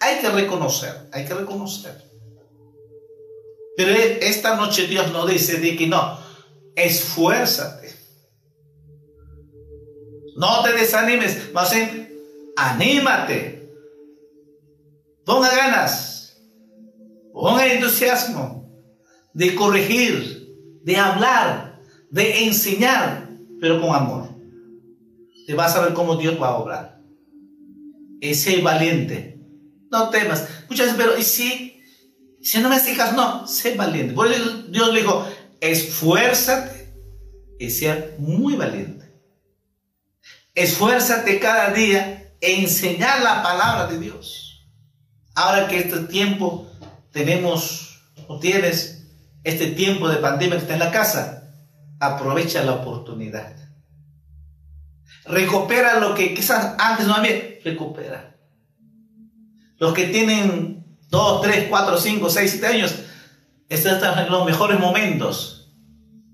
hay 0.00 0.20
que 0.20 0.30
reconocer, 0.30 1.10
hay 1.12 1.26
que 1.26 1.34
reconocer. 1.34 2.02
Pero 3.76 3.90
esta 4.22 4.56
noche 4.56 4.86
Dios 4.86 5.12
nos 5.12 5.28
dice 5.28 5.58
de 5.58 5.76
que 5.76 5.86
no, 5.86 6.18
esfuérzate. 6.74 7.94
No 10.38 10.62
te 10.62 10.72
desanimes, 10.72 11.52
más 11.52 11.74
bien, 11.74 12.10
anímate. 12.56 13.70
Ponga 15.26 15.54
ganas. 15.54 16.38
Ponga 17.34 17.66
entusiasmo 17.66 18.55
de 19.36 19.54
corregir, 19.54 20.80
de 20.82 20.96
hablar, 20.96 21.78
de 22.10 22.46
enseñar, 22.46 23.28
pero 23.60 23.82
con 23.82 23.94
amor. 23.94 24.30
Te 25.46 25.52
vas 25.52 25.76
a 25.76 25.82
ver 25.82 25.92
cómo 25.92 26.16
Dios 26.16 26.40
va 26.40 26.48
a 26.48 26.56
obrar. 26.56 27.02
Ese 28.22 28.62
valiente. 28.62 29.38
No 29.90 30.08
temas. 30.08 30.48
Muchas 30.70 30.86
veces, 30.86 30.96
pero 30.96 31.18
¿y 31.18 31.22
si? 31.22 31.82
Si 32.40 32.58
no 32.60 32.70
me 32.70 32.76
hijas, 32.76 33.12
no, 33.12 33.46
sé 33.46 33.74
valiente. 33.74 34.14
Por 34.14 34.26
eso 34.32 34.62
Dios 34.68 34.94
le 34.94 35.00
dijo, 35.00 35.28
esfuérzate 35.60 36.94
y 37.58 37.68
sea 37.68 38.14
muy 38.16 38.56
valiente. 38.56 39.04
Esfuérzate 40.54 41.38
cada 41.38 41.74
día 41.74 42.32
en 42.40 42.62
enseñar 42.62 43.20
la 43.20 43.42
palabra 43.42 43.86
de 43.86 43.98
Dios. 43.98 44.66
Ahora 45.34 45.68
que 45.68 45.80
este 45.80 45.98
tiempo 46.04 46.70
tenemos 47.12 48.00
o 48.28 48.38
tienes 48.40 48.95
este 49.46 49.68
tiempo 49.68 50.08
de 50.08 50.16
pandemia 50.16 50.56
que 50.56 50.62
está 50.62 50.74
en 50.74 50.80
la 50.80 50.90
casa, 50.90 51.52
aprovecha 52.00 52.64
la 52.64 52.72
oportunidad. 52.72 53.54
Recupera 55.24 56.00
lo 56.00 56.16
que 56.16 56.34
quizás 56.34 56.74
antes 56.78 57.06
no 57.06 57.14
había, 57.14 57.60
recupera. 57.64 58.36
Los 59.78 59.94
que 59.94 60.08
tienen 60.08 60.84
2, 61.10 61.42
3, 61.42 61.66
4, 61.68 61.96
5, 61.96 62.28
6, 62.28 62.50
7 62.50 62.66
años, 62.66 62.94
están 63.68 64.18
en 64.18 64.32
los 64.32 64.44
mejores 64.44 64.80
momentos. 64.80 65.52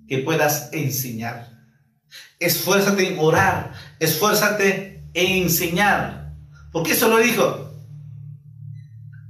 que 0.09 0.19
puedas 0.19 0.71
enseñar. 0.73 1.51
Esfuérzate 2.39 3.15
en 3.15 3.19
orar, 3.19 3.73
esfuérzate 3.99 5.05
en 5.15 5.43
enseñar. 5.45 6.35
Porque 6.71 6.93
eso 6.93 7.09
lo 7.09 7.19
dijo. 7.19 7.73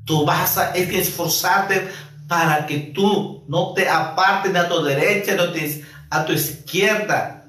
Tú 0.04 0.24
vas 0.24 0.58
a 0.58 0.72
esforzarte 0.74 1.88
para 2.28 2.66
que 2.66 2.78
tú 2.78 3.44
no 3.48 3.72
te 3.74 3.88
apartes 3.88 4.54
a 4.54 4.68
tu 4.68 4.82
derecha, 4.82 5.34
no 5.34 5.50
te, 5.52 5.84
a 6.10 6.24
tu 6.24 6.32
izquierda, 6.32 7.46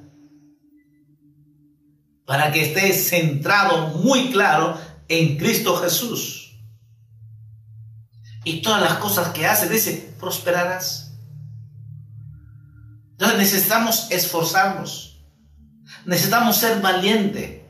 para 2.25 2.51
que 2.51 2.63
estés 2.63 3.09
centrado 3.09 3.89
muy 3.99 4.31
claro 4.31 4.77
en 5.07 5.37
Cristo 5.37 5.75
Jesús. 5.77 6.59
Y 8.45 8.61
todas 8.61 8.81
las 8.81 8.95
cosas 8.95 9.29
que 9.29 9.45
hace, 9.45 9.69
dice, 9.69 10.15
prosperarás. 10.19 11.13
Entonces 13.11 13.37
necesitamos 13.37 14.07
esforzarnos. 14.11 15.23
Necesitamos 16.05 16.57
ser 16.57 16.81
valientes. 16.81 17.61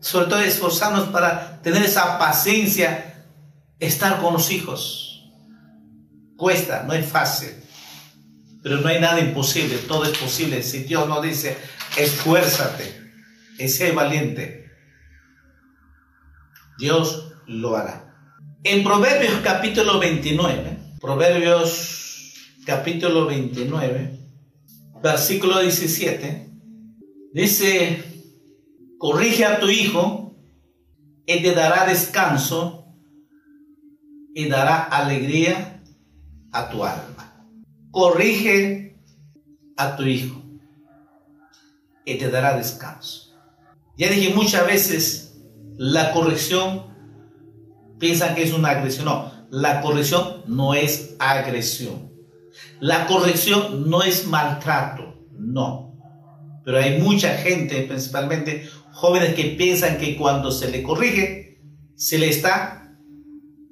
Sobre 0.00 0.26
todo 0.26 0.40
esforzarnos 0.40 1.08
para 1.10 1.60
tener 1.62 1.82
esa 1.82 2.18
paciencia, 2.18 3.26
estar 3.78 4.20
con 4.20 4.32
los 4.32 4.50
hijos. 4.50 5.09
Cuesta, 6.40 6.84
no 6.84 6.94
es 6.94 7.04
fácil. 7.04 7.50
Pero 8.62 8.78
no 8.78 8.88
hay 8.88 8.98
nada 8.98 9.20
imposible, 9.20 9.76
todo 9.86 10.06
es 10.06 10.16
posible. 10.16 10.62
Si 10.62 10.84
Dios 10.84 11.06
nos 11.06 11.22
dice, 11.22 11.54
esfuérzate, 11.98 12.98
y 13.58 13.68
sé 13.68 13.92
valiente, 13.92 14.70
Dios 16.78 17.34
lo 17.46 17.76
hará. 17.76 18.14
En 18.64 18.82
Proverbios 18.82 19.34
capítulo 19.44 19.98
29, 19.98 20.78
Proverbios 20.98 22.32
capítulo 22.64 23.26
29, 23.26 24.18
versículo 25.02 25.60
17, 25.60 26.48
dice, 27.34 28.02
corrige 28.96 29.44
a 29.44 29.60
tu 29.60 29.68
hijo 29.68 30.38
y 31.26 31.42
te 31.42 31.54
dará 31.54 31.84
descanso 31.84 32.86
y 34.34 34.48
dará 34.48 34.84
alegría 34.84 35.76
a 36.52 36.68
tu 36.68 36.84
alma. 36.84 37.46
Corrige 37.90 38.98
a 39.76 39.96
tu 39.96 40.04
hijo 40.04 40.42
y 42.04 42.16
te 42.16 42.30
dará 42.30 42.56
descanso. 42.56 43.32
Ya 43.96 44.08
dije 44.08 44.34
muchas 44.34 44.66
veces, 44.66 45.38
la 45.76 46.12
corrección 46.12 46.86
piensan 47.98 48.34
que 48.34 48.42
es 48.42 48.52
una 48.52 48.70
agresión. 48.70 49.04
No, 49.06 49.32
la 49.50 49.80
corrección 49.80 50.42
no 50.46 50.74
es 50.74 51.16
agresión. 51.18 52.10
La 52.80 53.06
corrección 53.06 53.88
no 53.90 54.02
es 54.02 54.26
maltrato, 54.26 55.26
no. 55.32 55.90
Pero 56.64 56.78
hay 56.78 57.00
mucha 57.00 57.36
gente, 57.36 57.82
principalmente 57.82 58.68
jóvenes, 58.92 59.34
que 59.34 59.56
piensan 59.56 59.98
que 59.98 60.16
cuando 60.16 60.50
se 60.50 60.70
le 60.70 60.82
corrige, 60.82 61.60
se 61.94 62.18
le 62.18 62.28
está 62.28 62.96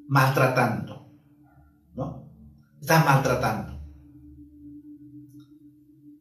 maltratando. 0.09 0.98
¿No? 2.79 2.83
Está 2.83 3.05
maltratando. 3.05 3.79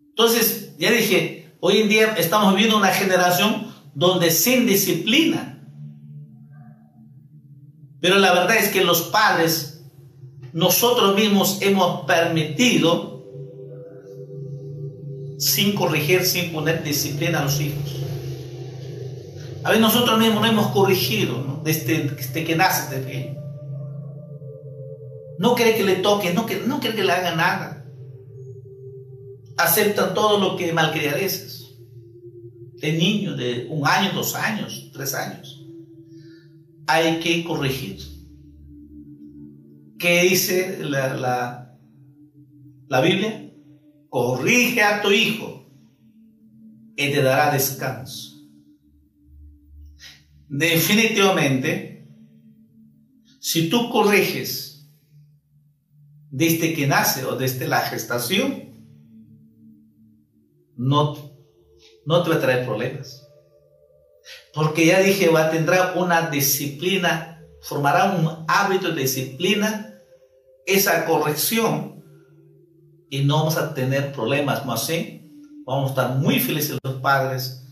Entonces, 0.09 0.75
ya 0.77 0.91
dije, 0.91 1.55
hoy 1.59 1.77
en 1.77 1.89
día 1.89 2.15
estamos 2.17 2.53
viviendo 2.53 2.77
una 2.77 2.89
generación 2.89 3.67
donde 3.93 4.31
sin 4.31 4.65
disciplina 4.65 5.57
pero 7.99 8.19
la 8.19 8.33
verdad 8.33 8.57
es 8.57 8.69
que 8.69 8.83
los 8.83 9.03
padres, 9.03 9.81
nosotros 10.53 11.15
mismos 11.15 11.59
hemos 11.61 12.05
permitido, 12.05 13.25
sin 15.39 15.73
corregir, 15.75 16.23
sin 16.25 16.51
poner 16.51 16.83
disciplina 16.83 17.39
a 17.39 17.43
los 17.43 17.59
hijos. 17.59 17.95
A 19.63 19.71
ver, 19.71 19.79
nosotros 19.79 20.17
mismos 20.17 20.41
no 20.41 20.47
hemos 20.47 20.67
corregido 20.67 21.59
Desde, 21.63 22.15
que 22.45 22.55
nace 22.55 22.83
este 22.83 22.97
pequeño. 22.97 23.46
No 25.39 25.55
quiere 25.55 25.75
que 25.75 25.83
le 25.83 25.97
toque, 25.97 26.33
no 26.33 26.45
quiere, 26.45 26.67
no 26.67 26.79
que 26.79 26.91
le 26.91 27.11
haga 27.11 27.35
nada. 27.35 27.85
Aceptan 29.57 30.13
todo 30.13 30.39
lo 30.39 30.55
que 30.57 30.73
malcriadeces. 30.73 31.75
De 32.75 32.93
niño, 32.93 33.35
de 33.35 33.67
un 33.69 33.87
año, 33.87 34.11
dos 34.13 34.35
años, 34.35 34.91
tres 34.93 35.13
años 35.13 35.57
hay 36.87 37.19
que 37.19 37.43
corregir. 37.43 37.99
¿Qué 39.99 40.21
dice 40.23 40.79
la, 40.79 41.77
la, 42.87 43.01
Biblia? 43.01 43.51
Corrige 44.09 44.81
a 44.81 45.01
tu 45.01 45.11
hijo 45.11 45.69
y 46.95 47.11
te 47.11 47.21
dará 47.21 47.51
descanso. 47.51 48.37
Definitivamente, 50.47 52.07
si 53.39 53.69
tú 53.69 53.89
corriges 53.89 54.66
desde 56.37 56.75
que 56.75 56.85
nace 56.85 57.25
o 57.25 57.35
desde 57.35 57.67
la 57.67 57.81
gestación, 57.81 58.75
no, 60.75 61.15
no 62.05 62.21
te 62.21 62.29
va 62.29 62.35
a 62.35 62.39
traer 62.39 62.63
problemas. 62.63 63.27
Porque 64.53 64.85
ya 64.85 64.99
dije, 64.99 65.29
va, 65.29 65.49
tendrá 65.49 65.93
una 65.95 66.29
disciplina, 66.29 67.43
formará 67.61 68.13
un 68.13 68.45
hábito 68.47 68.91
de 68.91 69.01
disciplina, 69.01 69.99
esa 70.67 71.05
corrección, 71.05 72.05
y 73.09 73.23
no 73.23 73.37
vamos 73.37 73.57
a 73.57 73.73
tener 73.73 74.11
problemas 74.11 74.63
más 74.63 74.83
así. 74.83 75.31
Vamos 75.65 75.87
a 75.87 75.89
estar 75.89 76.17
muy 76.19 76.39
felices 76.39 76.77
los 76.83 77.01
padres, 77.01 77.65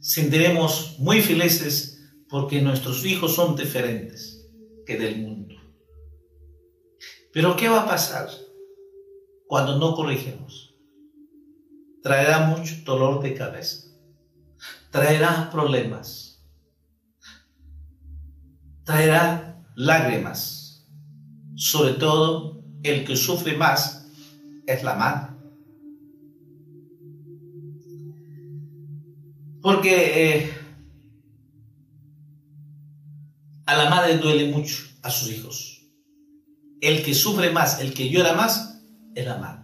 sentiremos 0.00 0.96
muy 0.98 1.22
felices 1.22 2.02
porque 2.28 2.60
nuestros 2.60 3.04
hijos 3.04 3.36
son 3.36 3.54
diferentes 3.54 4.44
que 4.84 4.98
del 4.98 5.18
mundo. 5.22 5.37
Pero 7.32 7.56
¿qué 7.56 7.68
va 7.68 7.82
a 7.82 7.86
pasar 7.86 8.28
cuando 9.46 9.78
no 9.78 9.94
corrigimos? 9.94 10.74
Traerá 12.02 12.46
mucho 12.46 12.74
dolor 12.84 13.22
de 13.22 13.34
cabeza, 13.34 13.88
traerá 14.90 15.50
problemas 15.50 16.28
traerá 18.88 19.62
lágrimas. 19.74 20.88
Sobre 21.56 21.92
todo, 21.92 22.64
el 22.82 23.04
que 23.04 23.16
sufre 23.16 23.54
más 23.54 24.08
es 24.66 24.82
la 24.82 24.94
madre. 24.94 25.36
Porque 29.60 29.92
eh, 29.92 30.54
a 33.66 33.76
la 33.76 33.90
madre 33.90 34.16
duele 34.16 34.50
mucho 34.50 34.76
a 35.02 35.10
sus 35.10 35.30
hijos. 35.32 35.77
El 36.80 37.02
que 37.02 37.14
sufre 37.14 37.50
más, 37.50 37.80
el 37.80 37.92
que 37.94 38.08
llora 38.08 38.34
más, 38.34 38.80
es 39.14 39.26
la 39.26 39.38
madre. 39.38 39.62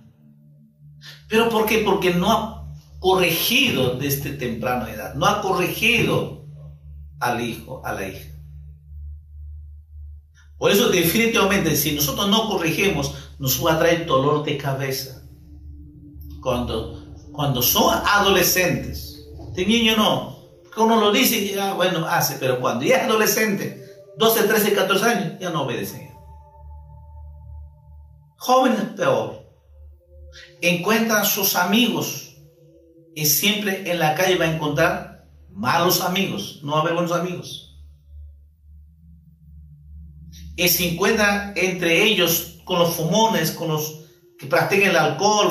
¿Pero 1.29 1.49
por 1.49 1.67
qué? 1.67 1.79
Porque 1.79 2.13
no 2.13 2.33
ha 2.33 2.75
corregido 2.99 3.97
desde 3.97 4.31
temprana 4.31 4.91
edad, 4.91 5.15
no 5.15 5.27
ha 5.27 5.43
corregido 5.43 6.47
al 7.21 7.41
hijo, 7.41 7.83
a 7.85 7.93
la 7.93 8.09
hija. 8.09 8.31
Por 10.59 10.71
eso 10.71 10.89
definitivamente 10.89 11.77
si 11.77 11.93
nosotros 11.93 12.29
no 12.29 12.49
corregimos, 12.49 13.15
nos 13.39 13.65
va 13.65 13.75
a 13.75 13.79
traer 13.79 14.07
dolor 14.07 14.45
de 14.45 14.57
cabeza. 14.57 15.23
Cuando, 16.41 17.05
cuando 17.33 17.61
son 17.63 17.95
adolescentes, 18.07 19.27
de 19.55 19.67
niño 19.67 19.97
no, 19.97 20.39
porque 20.63 20.81
uno 20.81 21.01
lo 21.01 21.13
dice 21.13 21.39
y 21.39 21.55
ya, 21.55 21.75
bueno, 21.75 22.07
hace, 22.07 22.37
pero 22.39 22.61
cuando 22.61 22.85
ya 22.85 22.97
es 22.97 23.03
adolescente, 23.05 23.85
12, 24.17 24.45
13, 24.45 24.73
14 24.73 25.05
años, 25.05 25.33
ya 25.41 25.51
no 25.51 25.63
obedecen. 25.63 26.14
Jóvenes 28.45 28.81
peor. 28.97 29.43
Encuentran 30.61 31.25
sus 31.25 31.57
amigos 31.57 32.37
y 33.15 33.27
siempre 33.27 33.91
en 33.91 33.99
la 33.99 34.15
calle 34.15 34.37
va 34.37 34.45
a 34.45 34.55
encontrar 34.55 35.27
malos 35.51 36.01
amigos, 36.01 36.61
no 36.63 36.73
va 36.73 36.79
a 36.79 36.81
haber 36.83 36.95
buenos 36.95 37.13
amigos 37.13 37.65
y 40.57 40.69
se 40.69 40.93
encuentran 40.93 41.53
entre 41.57 42.03
ellos 42.05 42.61
con 42.65 42.79
los 42.79 42.95
fumones, 42.95 43.51
con 43.51 43.69
los 43.69 44.05
que 44.39 44.47
practican 44.47 44.91
el 44.91 44.97
alcohol, 44.97 45.51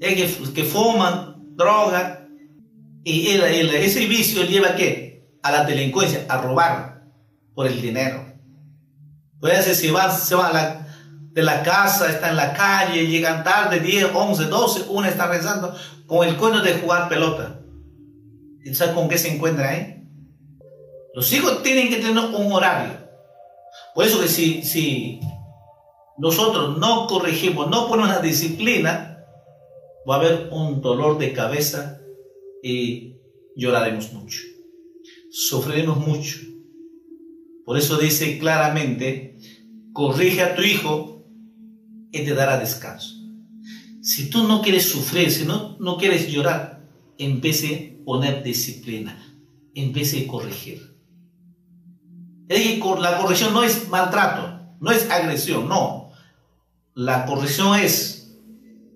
que, 0.00 0.64
fuman, 0.64 1.56
droga, 1.56 2.28
y 3.04 3.28
ese 3.28 4.06
vicio 4.06 4.44
lleva 4.44 4.70
a 4.70 4.76
qué? 4.76 5.38
A 5.42 5.52
la 5.52 5.64
delincuencia, 5.64 6.26
a 6.28 6.40
robar 6.40 7.04
por 7.54 7.66
el 7.66 7.80
dinero. 7.80 8.32
Puede 9.40 9.62
ser 9.62 9.74
si 9.74 9.92
se 10.26 10.34
van 10.34 10.81
de 11.32 11.42
la 11.42 11.62
casa, 11.62 12.10
está 12.10 12.30
en 12.30 12.36
la 12.36 12.52
calle, 12.52 13.06
llegan 13.06 13.42
tarde, 13.42 13.80
10, 13.80 14.10
11, 14.14 14.44
12, 14.44 14.84
una 14.90 15.08
está 15.08 15.28
rezando 15.28 15.74
con 16.06 16.28
el 16.28 16.36
cuento 16.36 16.60
de 16.60 16.74
jugar 16.74 17.08
pelota. 17.08 17.60
¿Y 18.64 18.74
sabes 18.74 18.94
con 18.94 19.08
qué 19.08 19.16
se 19.16 19.34
encuentra 19.34 19.70
ahí? 19.70 20.06
Los 21.14 21.32
hijos 21.32 21.62
tienen 21.62 21.88
que 21.88 21.96
tener 21.96 22.18
un 22.18 22.52
horario. 22.52 22.98
Por 23.94 24.04
eso 24.04 24.20
que 24.20 24.28
si, 24.28 24.62
si, 24.62 25.20
nosotros 26.18 26.78
no 26.78 27.06
corregimos, 27.06 27.68
no 27.68 27.88
ponemos 27.88 28.10
la 28.10 28.20
disciplina, 28.20 29.24
va 30.08 30.16
a 30.16 30.18
haber 30.18 30.48
un 30.50 30.80
dolor 30.80 31.18
de 31.18 31.32
cabeza 31.32 32.00
y 32.62 33.16
lloraremos 33.56 34.12
mucho, 34.12 34.40
sufriremos 35.30 35.98
mucho. 35.98 36.38
Por 37.64 37.78
eso 37.78 37.96
dice 37.96 38.38
claramente, 38.38 39.38
corrige 39.92 40.42
a 40.42 40.54
tu 40.54 40.62
hijo 40.62 41.11
y 42.12 42.24
te 42.24 42.34
dará 42.34 42.58
descanso. 42.58 43.16
Si 44.02 44.30
tú 44.30 44.46
no 44.46 44.62
quieres 44.62 44.90
sufrir, 44.90 45.30
si 45.30 45.44
no, 45.44 45.76
no 45.80 45.96
quieres 45.96 46.30
llorar, 46.30 46.84
empiece 47.18 47.98
a 48.00 48.04
poner 48.04 48.42
disciplina, 48.42 49.16
empiece 49.74 50.24
a 50.24 50.28
corregir. 50.28 50.92
La 52.48 53.18
corrección 53.18 53.54
no 53.54 53.64
es 53.64 53.88
maltrato, 53.88 54.60
no 54.80 54.90
es 54.90 55.10
agresión, 55.10 55.68
no. 55.68 56.10
La 56.94 57.24
corrección 57.24 57.78
es 57.78 58.36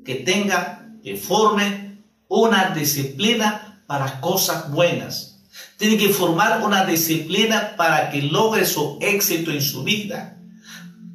que 0.05 0.17
tenga, 0.17 0.93
que 1.03 1.17
forme 1.17 2.03
una 2.29 2.71
disciplina 2.71 3.83
para 3.87 4.21
cosas 4.21 4.71
buenas. 4.71 5.45
Tiene 5.79 5.97
que 5.97 6.11
formar 6.11 6.63
una 6.65 6.85
disciplina 6.85 7.75
para 7.77 8.11
que 8.11 8.23
logre 8.23 8.67
su 8.67 8.99
éxito 9.01 9.51
en 9.51 9.63
su 9.63 9.85
vida. 9.85 10.36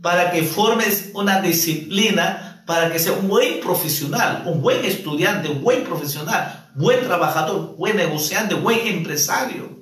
Para 0.02 0.32
que 0.32 0.44
formes 0.44 1.12
una 1.14 1.42
disciplina 1.42 2.52
para 2.66 2.92
que 2.92 3.00
sea 3.00 3.14
un 3.14 3.28
buen 3.28 3.60
profesional, 3.60 4.44
un 4.46 4.62
buen 4.62 4.86
estudiante, 4.86 5.50
un 5.50 5.62
buen 5.62 5.84
profesional, 5.84 6.70
buen 6.76 7.02
trabajador, 7.02 7.76
buen 7.76 7.98
negociante, 7.98 8.56
buen 8.56 8.88
empresario. 8.88 9.78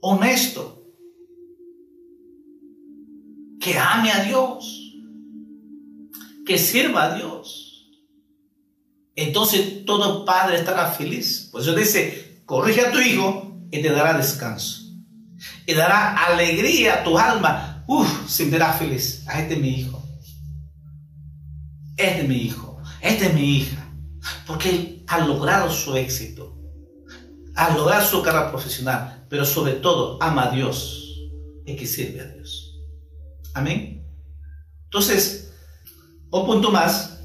Honesto 0.00 0.82
que 3.58 3.78
ame 3.78 4.12
a 4.12 4.24
Dios, 4.24 4.92
que 6.44 6.58
sirva 6.58 7.04
a 7.04 7.16
Dios. 7.16 7.90
Entonces 9.16 9.86
todo 9.86 10.26
padre 10.26 10.56
estará 10.56 10.90
feliz. 10.90 11.48
Por 11.50 11.62
eso 11.62 11.74
dice, 11.74 12.42
corrige 12.44 12.82
a 12.82 12.92
tu 12.92 12.98
hijo 12.98 13.56
y 13.70 13.80
te 13.80 13.88
dará 13.90 14.18
descanso. 14.18 14.82
Y 15.66 15.72
dará 15.72 16.26
alegría 16.26 16.96
a 16.96 17.04
tu 17.04 17.16
alma. 17.16 17.73
Uf, 17.86 18.28
sentirá 18.28 18.72
feliz. 18.72 19.24
Ah, 19.26 19.40
este 19.40 19.54
es 19.54 19.60
mi 19.60 19.68
hijo. 19.80 20.02
Este 21.96 22.20
es 22.20 22.28
mi 22.28 22.36
hijo. 22.36 22.82
Esta 23.00 23.26
es 23.26 23.34
mi 23.34 23.56
hija. 23.58 23.90
Porque 24.46 24.70
él 24.70 25.04
ha 25.06 25.18
logrado 25.26 25.70
su 25.70 25.94
éxito. 25.96 26.58
Ha 27.54 27.74
logrado 27.74 28.06
su 28.06 28.22
carrera 28.22 28.50
profesional. 28.50 29.26
Pero 29.28 29.44
sobre 29.44 29.74
todo 29.74 30.18
ama 30.22 30.48
a 30.48 30.50
Dios 30.50 31.04
y 31.66 31.76
que 31.76 31.86
sirve 31.86 32.20
a 32.20 32.26
Dios. 32.26 32.80
Amén. 33.54 34.06
Entonces, 34.84 35.52
un 36.30 36.46
punto 36.46 36.70
más, 36.70 37.20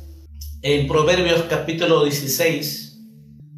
en 0.61 0.87
Proverbios 0.87 1.43
capítulo 1.49 2.03
16, 2.03 2.99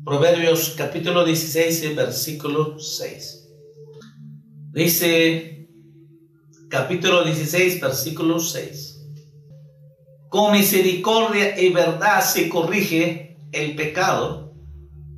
Proverbios 0.05 0.73
capítulo 0.77 1.25
16, 1.25 1.95
versículo 1.95 2.79
6. 2.79 3.49
Dice, 4.71 5.60
capítulo 6.71 7.25
16, 7.25 7.81
versículo 7.81 8.39
6. 8.39 9.01
Con 10.29 10.53
misericordia 10.53 11.59
y 11.59 11.69
verdad 11.69 12.21
se 12.21 12.47
corrige 12.47 13.37
el 13.51 13.75
pecado, 13.75 14.53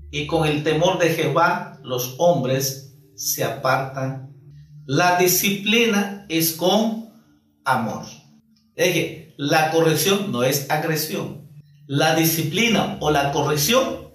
y 0.10 0.26
con 0.26 0.48
el 0.48 0.64
temor 0.64 0.98
de 0.98 1.10
Jehová 1.10 1.80
los 1.84 2.16
hombres 2.18 2.98
se 3.16 3.44
apartan. 3.44 4.36
La 4.88 5.20
disciplina 5.20 6.26
es 6.28 6.54
con 6.54 7.14
amor. 7.64 8.06
Es 8.76 9.28
la 9.38 9.70
corrección 9.70 10.32
no 10.32 10.44
es 10.44 10.70
agresión. 10.72 11.48
La 11.86 12.16
disciplina 12.16 12.98
o 13.00 13.12
la 13.12 13.32
corrección 13.32 14.10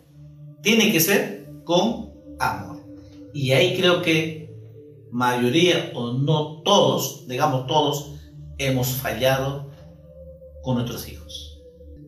tiene 0.63 0.91
que 0.91 1.01
ser 1.01 1.49
con 1.65 2.13
amor. 2.41 2.85
Y 3.33 3.53
ahí 3.53 3.77
creo 3.77 4.03
que 4.03 4.48
mayoría 5.13 5.93
o 5.95 6.13
no 6.13 6.63
todos, 6.63 7.27
digamos 7.27 7.67
todos, 7.67 8.13
hemos 8.59 8.89
fallado 8.89 9.71
con 10.63 10.77
nuestros 10.77 11.09
hijos. 11.09 11.61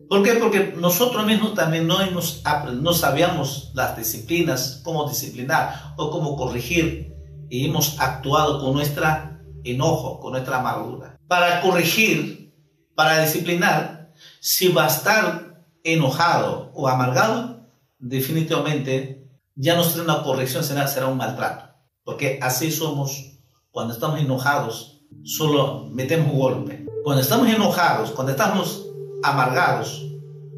¿Por 0.09 0.23
qué? 0.23 0.33
Porque 0.33 0.73
nosotros 0.77 1.25
mismos 1.25 1.53
también 1.53 1.87
no, 1.87 2.01
hemos, 2.01 2.43
no 2.81 2.93
sabíamos 2.93 3.71
las 3.73 3.95
disciplinas, 3.95 4.81
cómo 4.83 5.07
disciplinar 5.07 5.93
o 5.97 6.11
cómo 6.11 6.35
corregir 6.35 7.15
y 7.49 7.65
hemos 7.65 7.99
actuado 7.99 8.59
con 8.59 8.73
nuestra 8.73 9.41
enojo, 9.63 10.19
con 10.19 10.33
nuestra 10.33 10.59
amargura 10.59 11.11
para 11.31 11.61
corregir, 11.61 12.53
para 12.93 13.21
disciplinar, 13.21 14.11
si 14.41 14.67
va 14.67 14.83
a 14.83 14.87
estar 14.87 15.63
enojado 15.81 16.73
o 16.73 16.89
amargado, 16.89 17.69
definitivamente 17.99 19.31
ya 19.55 19.77
no 19.77 19.85
será 19.85 20.03
una 20.03 20.23
corrección, 20.23 20.61
será, 20.61 20.87
será 20.87 21.07
un 21.07 21.15
maltrato. 21.15 21.70
Porque 22.11 22.39
así 22.41 22.71
somos 22.71 23.39
cuando 23.71 23.93
estamos 23.93 24.19
enojados, 24.19 24.99
solo 25.23 25.87
metemos 25.93 26.33
golpe. 26.33 26.85
Cuando 27.05 27.21
estamos 27.21 27.47
enojados, 27.47 28.11
cuando 28.11 28.33
estamos 28.33 28.85
amargados, 29.23 30.05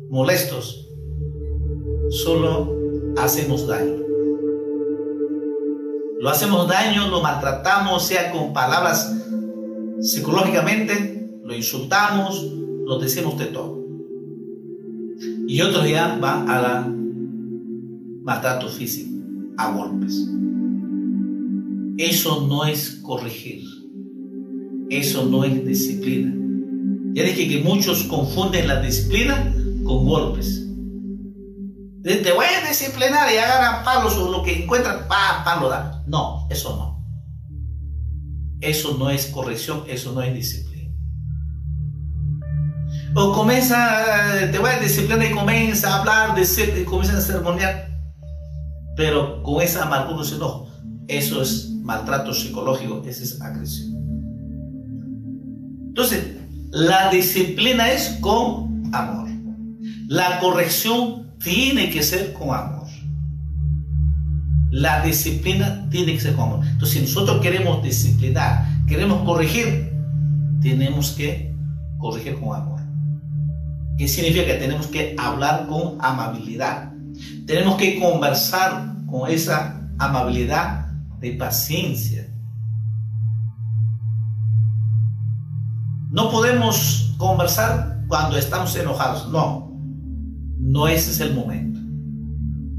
molestos, 0.09 0.87
solo 2.09 2.75
hacemos 3.17 3.67
daño. 3.67 4.01
Lo 6.19 6.27
hacemos 6.27 6.67
daño, 6.67 7.09
lo 7.09 7.21
maltratamos, 7.21 8.01
sea 8.01 8.31
con 8.31 8.51
palabras 8.51 9.13
psicológicamente 10.01 11.39
lo 11.43 11.53
insultamos, 11.53 12.43
lo 12.83 12.97
decimos 12.97 13.37
de 13.37 13.45
todo. 13.45 13.79
Y 15.47 15.61
otro 15.61 15.83
día 15.83 16.17
va 16.17 16.41
a 16.45 16.61
la 16.63 16.93
maltrato 18.23 18.67
físico, 18.69 19.11
a 19.55 19.71
golpes. 19.71 20.33
Eso 21.97 22.47
no 22.47 22.65
es 22.65 22.99
corregir. 23.03 23.63
Eso 24.89 25.25
no 25.25 25.43
es 25.43 25.65
disciplina. 25.65 26.33
Ya 27.13 27.23
dije 27.23 27.47
que 27.47 27.63
muchos 27.63 28.03
confunden 28.03 28.67
la 28.67 28.81
disciplina 28.81 29.53
con 29.83 30.05
golpes. 30.05 30.67
Te 32.03 32.31
voy 32.33 32.45
a 32.45 32.67
disciplinar 32.67 33.31
y 33.31 33.37
agarran 33.37 33.83
palos 33.83 34.17
o 34.17 34.31
lo 34.31 34.43
que 34.43 34.63
encuentran, 34.63 35.07
pa, 35.07 35.43
pa, 35.45 35.61
lo 35.61 35.69
dan. 35.69 36.03
No, 36.07 36.47
eso 36.49 36.75
no. 36.75 36.93
Eso 38.59 38.97
no 38.97 39.09
es 39.09 39.27
corrección, 39.27 39.83
eso 39.87 40.11
no 40.13 40.21
es 40.21 40.33
disciplina. 40.33 40.91
O 43.15 43.31
comienza, 43.31 44.49
te 44.51 44.57
voy 44.57 44.71
a 44.71 44.79
disciplinar 44.79 45.31
y 45.31 45.31
comienza 45.31 45.95
a 45.95 45.99
hablar, 45.99 46.35
de 46.35 46.81
y 46.81 46.83
comienza 46.83 47.17
a 47.17 47.21
sermonear. 47.21 47.87
Pero 48.97 49.43
con 49.43 49.61
esa 49.61 49.83
amargura, 49.83 50.23
no, 50.39 50.67
eso 51.07 51.41
es 51.41 51.72
maltrato 51.83 52.33
psicológico, 52.33 53.03
esa 53.05 53.23
es 53.23 53.41
agresión. 53.41 53.93
Entonces, 55.87 56.37
la 56.71 57.11
disciplina 57.11 57.91
es 57.91 58.17
con 58.21 58.89
amor. 58.93 59.29
La 60.07 60.39
corrección 60.39 61.33
tiene 61.39 61.89
que 61.91 62.01
ser 62.01 62.33
con 62.33 62.55
amor. 62.55 62.87
La 64.71 65.03
disciplina 65.03 65.87
tiene 65.91 66.13
que 66.13 66.21
ser 66.21 66.33
con 66.33 66.45
amor. 66.45 66.65
Entonces, 66.65 66.97
si 66.97 67.01
nosotros 67.01 67.41
queremos 67.41 67.83
disciplinar, 67.83 68.65
queremos 68.87 69.23
corregir, 69.23 69.93
tenemos 70.61 71.11
que 71.11 71.53
corregir 71.99 72.39
con 72.39 72.55
amor. 72.55 72.81
¿Qué 73.97 74.07
significa? 74.07 74.47
Que 74.47 74.55
tenemos 74.55 74.87
que 74.87 75.15
hablar 75.19 75.67
con 75.67 75.97
amabilidad. 75.99 76.91
Tenemos 77.45 77.75
que 77.75 77.99
conversar 77.99 78.95
con 79.05 79.29
esa 79.29 79.87
amabilidad 79.99 80.83
de 81.23 81.31
paciencia. 81.31 82.27
No 86.11 86.29
podemos 86.29 87.15
conversar 87.17 88.03
cuando 88.09 88.37
estamos 88.37 88.75
enojados. 88.75 89.29
No, 89.29 89.71
no 90.59 90.87
ese 90.89 91.11
es 91.11 91.21
el 91.21 91.33
momento. 91.33 91.79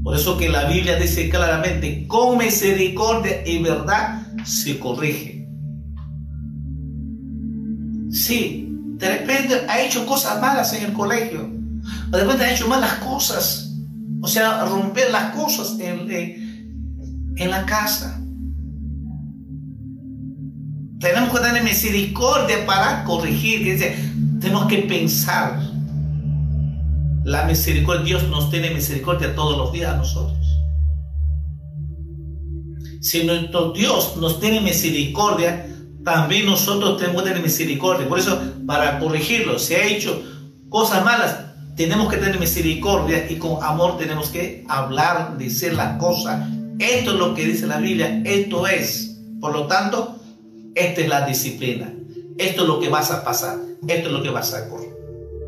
Por 0.03 0.15
eso 0.15 0.37
que 0.37 0.47
la 0.47 0.65
Biblia 0.65 0.95
dice 0.97 1.27
claramente, 1.27 2.07
con 2.07 2.37
misericordia 2.37 3.41
y 3.47 3.63
verdad 3.63 4.21
se 4.43 4.77
corrige. 4.77 5.49
Sí, 8.11 8.69
de 8.99 9.09
repente 9.09 9.65
ha 9.67 9.81
hecho 9.81 10.05
cosas 10.05 10.39
malas 10.39 10.71
en 10.73 10.85
el 10.85 10.93
colegio, 10.93 11.49
de 12.11 12.19
repente 12.19 12.43
ha 12.43 12.53
hecho 12.53 12.67
malas 12.67 12.93
cosas, 12.99 13.73
o 14.21 14.27
sea, 14.27 14.65
romper 14.65 15.09
las 15.11 15.35
cosas 15.35 15.79
en, 15.79 16.11
en 17.35 17.49
la 17.49 17.65
casa. 17.65 18.21
Tenemos 21.05 21.31
que 21.31 21.45
tener 21.45 21.63
misericordia 21.63 22.65
para 22.65 23.03
corregir, 23.03 23.79
tenemos 24.41 24.65
que 24.65 24.79
pensar 24.79 25.61
la 27.23 27.45
misericordia, 27.45 28.03
Dios 28.03 28.23
nos 28.29 28.49
tiene 28.49 28.71
misericordia 28.71 29.35
todos 29.35 29.55
los 29.55 29.71
días 29.71 29.93
a 29.93 29.97
nosotros. 29.97 30.43
Si 33.01 33.23
nuestro 33.23 33.71
Dios 33.71 34.17
nos 34.17 34.39
tiene 34.39 34.61
misericordia, 34.61 35.67
también 36.03 36.47
nosotros 36.47 36.97
tenemos 36.97 37.21
que 37.21 37.29
tener 37.29 37.43
misericordia. 37.43 38.09
Por 38.09 38.17
eso, 38.17 38.41
para 38.65 38.97
corregirlo, 38.97 39.59
si 39.59 39.75
ha 39.75 39.85
hecho 39.85 40.23
cosas 40.69 41.05
malas, 41.05 41.37
tenemos 41.75 42.11
que 42.11 42.17
tener 42.17 42.39
misericordia 42.39 43.27
y 43.29 43.35
con 43.35 43.63
amor 43.63 43.99
tenemos 43.99 44.29
que 44.29 44.65
hablar, 44.67 45.37
decir 45.37 45.75
la 45.75 45.99
cosa. 45.99 46.49
Esto 46.79 47.11
es 47.11 47.19
lo 47.19 47.35
que 47.35 47.45
dice 47.45 47.67
la 47.67 47.77
Biblia, 47.77 48.23
esto 48.25 48.65
es. 48.65 49.19
Por 49.39 49.53
lo 49.53 49.67
tanto, 49.67 50.14
esta 50.75 51.01
es 51.01 51.09
la 51.09 51.25
disciplina. 51.25 51.93
Esto 52.37 52.63
es 52.63 52.67
lo 52.67 52.79
que 52.79 52.89
vas 52.89 53.11
a 53.11 53.23
pasar, 53.23 53.57
esto 53.87 54.07
es 54.07 54.13
lo 54.13 54.21
que 54.21 54.29
vas 54.29 54.53
a 54.53 54.69
corregir. 54.69 54.93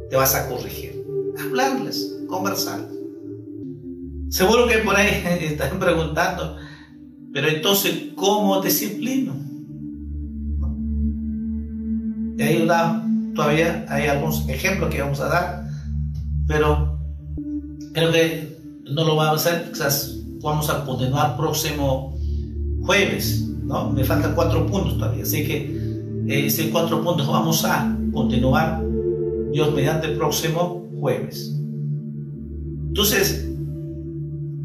Te 0.09 0.15
vas 0.15 0.33
a 0.35 0.47
corregir. 0.47 1.03
Hablarles, 1.37 2.17
conversar. 2.27 2.79
Seguro 4.29 4.67
que 4.67 4.77
por 4.79 4.95
ahí 4.95 5.23
están 5.41 5.79
preguntando, 5.79 6.57
pero 7.33 7.49
entonces, 7.49 8.13
¿cómo 8.15 8.61
disciplino? 8.61 9.35
Y 12.37 12.41
ahí 12.41 12.67
todavía 13.35 13.85
hay 13.89 14.07
algunos 14.07 14.47
ejemplos 14.47 14.89
que 14.89 15.01
vamos 15.01 15.19
a 15.19 15.27
dar, 15.27 15.67
pero 16.47 16.99
creo 17.93 18.11
que 18.11 18.57
no 18.91 19.03
lo 19.03 19.15
vamos 19.15 19.45
a 19.45 19.49
hacer, 19.49 19.71
quizás 19.71 20.17
vamos 20.41 20.69
a 20.69 20.85
continuar 20.85 21.35
próximo 21.35 22.15
jueves, 22.85 23.46
¿no? 23.67 23.91
Me 23.91 24.03
faltan 24.03 24.33
cuatro 24.33 24.65
puntos 24.65 24.97
todavía, 24.97 25.23
así 25.23 25.45
que 25.45 25.77
eh, 26.27 26.45
esos 26.45 26.67
cuatro 26.67 27.03
puntos 27.03 27.27
vamos 27.27 27.63
a 27.65 27.95
continuar, 28.13 28.83
Dios 29.51 29.73
mediante 29.73 30.07
el 30.07 30.17
próximo 30.17 30.87
jueves. 30.99 31.53
Entonces, 32.87 33.47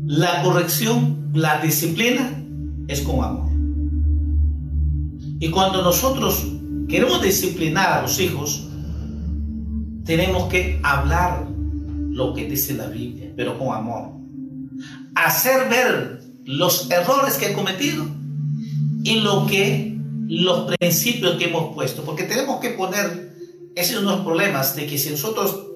la 0.06 0.42
corrección, 0.42 1.30
la 1.34 1.60
disciplina 1.60 2.44
es 2.88 3.00
con 3.02 3.24
amor. 3.24 3.50
Y 5.40 5.50
cuando 5.50 5.82
nosotros 5.82 6.46
queremos 6.88 7.20
disciplinar 7.22 7.98
a 7.98 8.02
los 8.02 8.20
hijos, 8.20 8.68
tenemos 10.04 10.44
que 10.48 10.80
hablar 10.82 11.48
lo 12.10 12.34
que 12.34 12.48
dice 12.48 12.74
la 12.74 12.86
Biblia, 12.86 13.32
pero 13.36 13.58
con 13.58 13.74
amor. 13.74 14.12
Hacer 15.14 15.68
ver 15.68 16.22
los 16.44 16.90
errores 16.90 17.34
que 17.38 17.50
he 17.50 17.54
cometido 17.54 18.04
y 19.04 19.16
lo 19.16 19.46
que 19.46 19.96
los 20.28 20.74
principios 20.76 21.36
que 21.36 21.44
hemos 21.44 21.74
puesto, 21.74 22.02
porque 22.02 22.24
tenemos 22.24 22.60
que 22.60 22.70
poner 22.70 23.32
esos 23.74 23.96
son 23.96 24.04
los 24.04 24.20
problemas 24.20 24.76
de 24.76 24.86
que 24.86 24.98
si 24.98 25.10
nosotros 25.10 25.66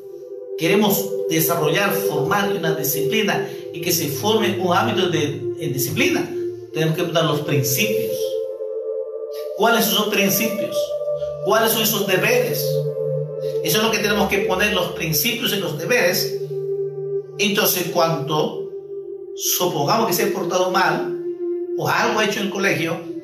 queremos 0.59 1.11
desarrollar, 1.31 1.93
formar 1.93 2.53
una 2.53 2.75
disciplina 2.75 3.49
y 3.73 3.81
que 3.81 3.93
se 3.93 4.09
forme 4.09 4.59
un 4.61 4.75
hábito 4.75 5.09
de, 5.09 5.41
de 5.59 5.69
disciplina, 5.69 6.29
tenemos 6.75 6.95
que 6.95 7.05
poner 7.05 7.25
los 7.25 7.41
principios. 7.41 8.17
¿Cuáles 9.57 9.87
son 9.87 9.95
esos 9.95 10.09
principios? 10.09 10.77
¿Cuáles 11.47 11.73
son 11.73 11.83
esos 11.83 12.07
deberes? 12.07 12.63
Eso 13.65 13.79
es 13.79 13.83
lo 13.83 13.91
que 13.91 13.99
tenemos 13.99 14.29
que 14.29 14.39
poner, 14.41 14.75
los 14.75 14.93
principios 14.93 15.53
y 15.55 15.57
los 15.57 15.79
deberes. 15.79 16.39
Entonces, 17.39 17.87
cuando 17.93 18.71
supongamos 19.37 20.07
que 20.07 20.13
se 20.13 20.25
ha 20.25 20.33
portado 20.33 20.71
mal 20.71 21.19
o 21.79 21.89
algo 21.89 22.21
hecho 22.21 22.41
en 22.41 22.47
el 22.47 22.53
colegio, 22.53 23.16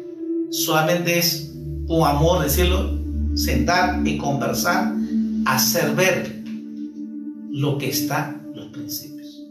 solamente 0.53 1.19
es 1.19 1.55
con 1.89 2.07
amor 2.07 2.43
decirlo, 2.43 3.01
sentar 3.35 4.07
y 4.07 4.19
conversar, 4.19 4.95
hacer 5.47 5.95
ver 5.97 6.45
lo 7.51 7.79
que 7.79 7.89
está 7.89 8.41
los 8.55 8.67
principios. 8.69 9.43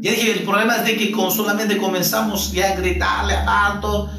Ya 0.00 0.12
dije, 0.12 0.32
el 0.32 0.44
problema 0.44 0.76
es 0.76 0.84
de 0.84 0.96
que 0.96 1.10
con 1.10 1.32
solamente 1.32 1.76
comenzamos 1.78 2.52
ya 2.52 2.74
a 2.74 2.76
gritarle 2.76 3.34
a 3.34 3.66
alto, 3.66 4.10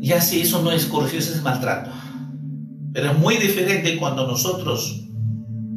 y 0.00 0.12
así 0.12 0.40
eso 0.40 0.62
no 0.62 0.72
es 0.72 0.86
corrección, 0.86 1.22
es 1.22 1.42
maltrato. 1.42 1.90
Pero 2.92 3.12
es 3.12 3.18
muy 3.18 3.36
diferente 3.36 3.98
cuando 3.98 4.26
nosotros 4.26 5.04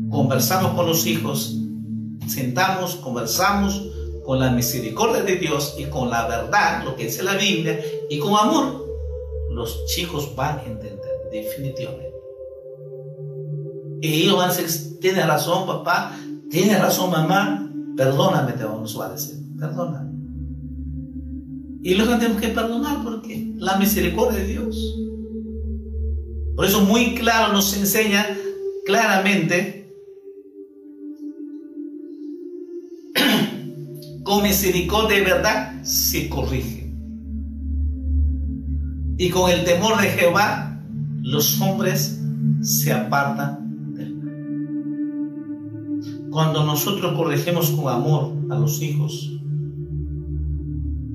conversamos 0.09 0.71
con 0.71 0.87
los 0.87 1.05
hijos, 1.05 1.59
sentamos, 2.27 2.95
conversamos 2.95 3.83
con 4.23 4.39
la 4.39 4.51
misericordia 4.51 5.21
de 5.21 5.35
Dios 5.35 5.75
y 5.77 5.85
con 5.85 6.09
la 6.09 6.27
verdad, 6.27 6.83
lo 6.83 6.95
que 6.95 7.05
dice 7.05 7.23
la 7.23 7.35
Biblia, 7.35 7.79
y 8.09 8.19
con 8.19 8.35
amor, 8.35 8.85
los 9.51 9.85
chicos 9.85 10.33
van 10.35 10.59
a 10.59 10.63
entender 10.63 11.11
definitivamente. 11.31 12.13
Y 14.01 14.23
ellos 14.23 14.37
van 14.37 14.49
a 14.49 14.53
decir, 14.53 14.99
tiene 14.99 15.25
razón 15.25 15.65
papá, 15.65 16.17
tiene 16.49 16.77
razón 16.77 17.11
mamá, 17.11 17.69
perdóname, 17.95 18.53
te 18.53 18.63
vamos 18.63 18.99
a 18.99 19.09
decir, 19.09 19.35
perdóname. 19.59 20.11
Y 21.83 21.95
luego 21.95 22.17
tenemos 22.17 22.41
que 22.41 22.49
perdonar 22.49 23.03
porque 23.03 23.51
la 23.57 23.77
misericordia 23.77 24.39
de 24.39 24.47
Dios. 24.47 24.99
Por 26.55 26.65
eso 26.65 26.81
muy 26.81 27.15
claro 27.15 27.51
nos 27.51 27.75
enseña 27.75 28.25
claramente 28.85 29.82
con 34.33 34.43
misericordia 34.43 35.19
de 35.19 35.23
verdad 35.23 35.83
se 35.83 36.27
corrige. 36.27 36.91
Y 39.17 39.29
con 39.29 39.51
el 39.51 39.63
temor 39.63 40.01
de 40.01 40.07
Jehová 40.07 40.81
los 41.21 41.61
hombres 41.61 42.19
se 42.61 42.91
apartan 42.91 43.93
del 43.93 44.15
mal. 44.15 44.33
Cuando 46.31 46.65
nosotros 46.65 47.15
corregimos 47.15 47.69
con 47.71 47.93
amor 47.93 48.33
a 48.49 48.55
los 48.57 48.81
hijos, 48.81 49.39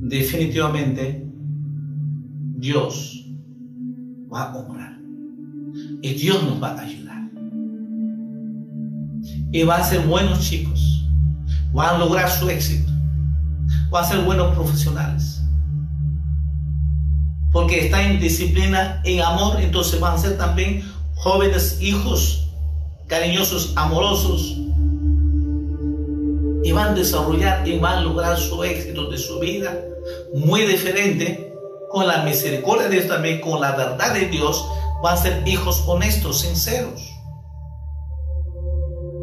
definitivamente 0.03 1.27
Dios 2.57 3.27
va 4.33 4.53
a 4.53 4.57
obrar. 4.59 4.97
Y 6.03 6.15
Dios 6.15 6.45
nos 6.45 6.63
va 6.63 6.69
a 6.69 6.83
ayudar. 6.83 7.31
Y 9.51 9.65
van 9.65 9.81
a 9.81 9.85
ser 9.85 10.07
buenos 10.07 10.39
chicos. 10.49 11.05
Van 11.73 11.97
a 11.97 11.99
lograr 11.99 12.31
su 12.31 12.49
éxito. 12.49 12.98
Van 13.91 14.05
a 14.05 14.07
ser 14.07 14.21
buenos 14.21 14.55
profesionales. 14.55 15.41
Porque 17.53 17.87
están 17.87 18.03
en 18.03 18.21
disciplina, 18.21 19.01
en 19.05 19.23
amor, 19.23 19.61
entonces 19.61 19.99
van 19.99 20.15
a 20.15 20.19
ser 20.19 20.37
también 20.37 20.85
jóvenes 21.15 21.79
hijos 21.81 22.49
cariñosos, 23.07 23.73
amorosos, 23.75 24.55
y 26.63 26.73
van 26.73 26.89
a 26.89 26.95
desarrollar 26.95 27.67
y 27.67 27.79
van 27.79 27.99
a 27.99 28.01
lograr 28.03 28.37
su 28.37 28.63
éxito 28.63 29.09
de 29.09 29.17
su 29.17 29.39
vida 29.39 29.75
muy 30.35 30.63
diferente, 30.63 31.55
con 31.91 32.07
la 32.07 32.23
misericordia 32.23 32.89
de 32.89 32.97
Dios 32.97 33.09
también, 33.09 33.41
con 33.41 33.61
la 33.61 33.73
verdad 33.73 34.13
de 34.13 34.27
Dios, 34.27 34.67
van 35.03 35.15
a 35.15 35.17
ser 35.17 35.47
hijos 35.49 35.85
honestos, 35.87 36.41
sinceros. 36.41 37.01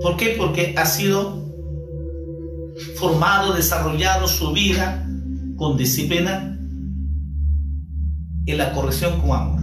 ¿Por 0.01 0.17
qué? 0.17 0.35
Porque 0.37 0.73
ha 0.77 0.85
sido 0.85 1.44
formado, 2.97 3.53
desarrollado 3.53 4.27
su 4.27 4.51
vida 4.51 5.07
con 5.55 5.77
disciplina 5.77 6.57
y 8.45 8.53
la 8.53 8.73
corrección 8.73 9.19
con 9.21 9.31
amor. 9.31 9.61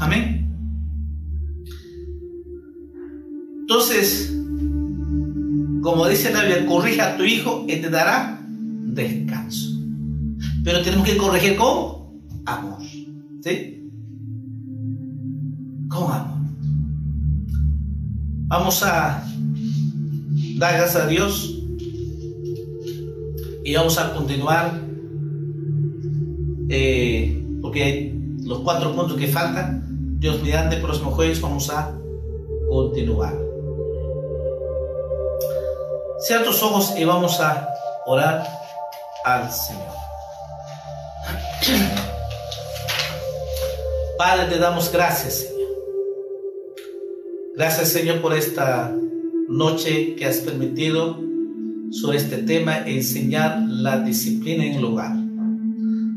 Amén. 0.00 0.42
Entonces, 3.60 4.34
como 5.82 6.06
dice 6.08 6.32
la 6.32 6.44
Biblia, 6.44 6.66
corrija 6.66 7.14
a 7.14 7.16
tu 7.16 7.24
hijo 7.24 7.64
y 7.68 7.76
te 7.76 7.90
dará 7.90 8.40
descanso. 8.46 9.70
Pero 10.64 10.82
tenemos 10.82 11.06
que 11.06 11.16
corregir 11.16 11.56
con 11.56 12.20
amor. 12.46 12.78
¿Sí? 13.42 13.90
Con 15.88 16.12
amor. 16.12 16.38
Vamos 18.48 18.82
a 18.82 19.24
dar 20.62 20.76
gracias 20.76 21.02
a 21.02 21.06
Dios 21.08 21.58
y 23.64 23.74
vamos 23.74 23.98
a 23.98 24.14
continuar 24.14 24.80
eh, 26.70 27.44
porque 27.60 27.82
hay 27.82 28.36
los 28.44 28.60
cuatro 28.60 28.94
puntos 28.94 29.16
que 29.16 29.26
faltan. 29.26 29.82
Dios 30.20 30.40
mediante 30.40 30.76
el 30.76 30.82
próximo 30.82 31.10
jueves 31.10 31.40
vamos 31.40 31.68
a 31.68 31.92
continuar. 32.68 33.36
Ciertos 36.20 36.62
ojos 36.62 36.94
y 36.96 37.04
vamos 37.04 37.40
a 37.40 37.68
orar 38.06 38.46
al 39.24 39.50
Señor. 39.50 39.82
Padre, 44.16 44.46
te 44.46 44.58
damos 44.60 44.92
gracias, 44.92 45.34
Señor. 45.34 45.58
Gracias, 47.56 47.88
Señor, 47.88 48.20
por 48.20 48.32
esta 48.32 48.94
noche 49.52 50.14
que 50.16 50.24
has 50.24 50.38
permitido 50.38 51.20
sobre 51.90 52.16
este 52.16 52.38
tema 52.38 52.78
enseñar 52.78 53.60
la 53.68 54.00
disciplina 54.00 54.64
en 54.64 54.74
el 54.74 54.84
hogar. 54.84 55.14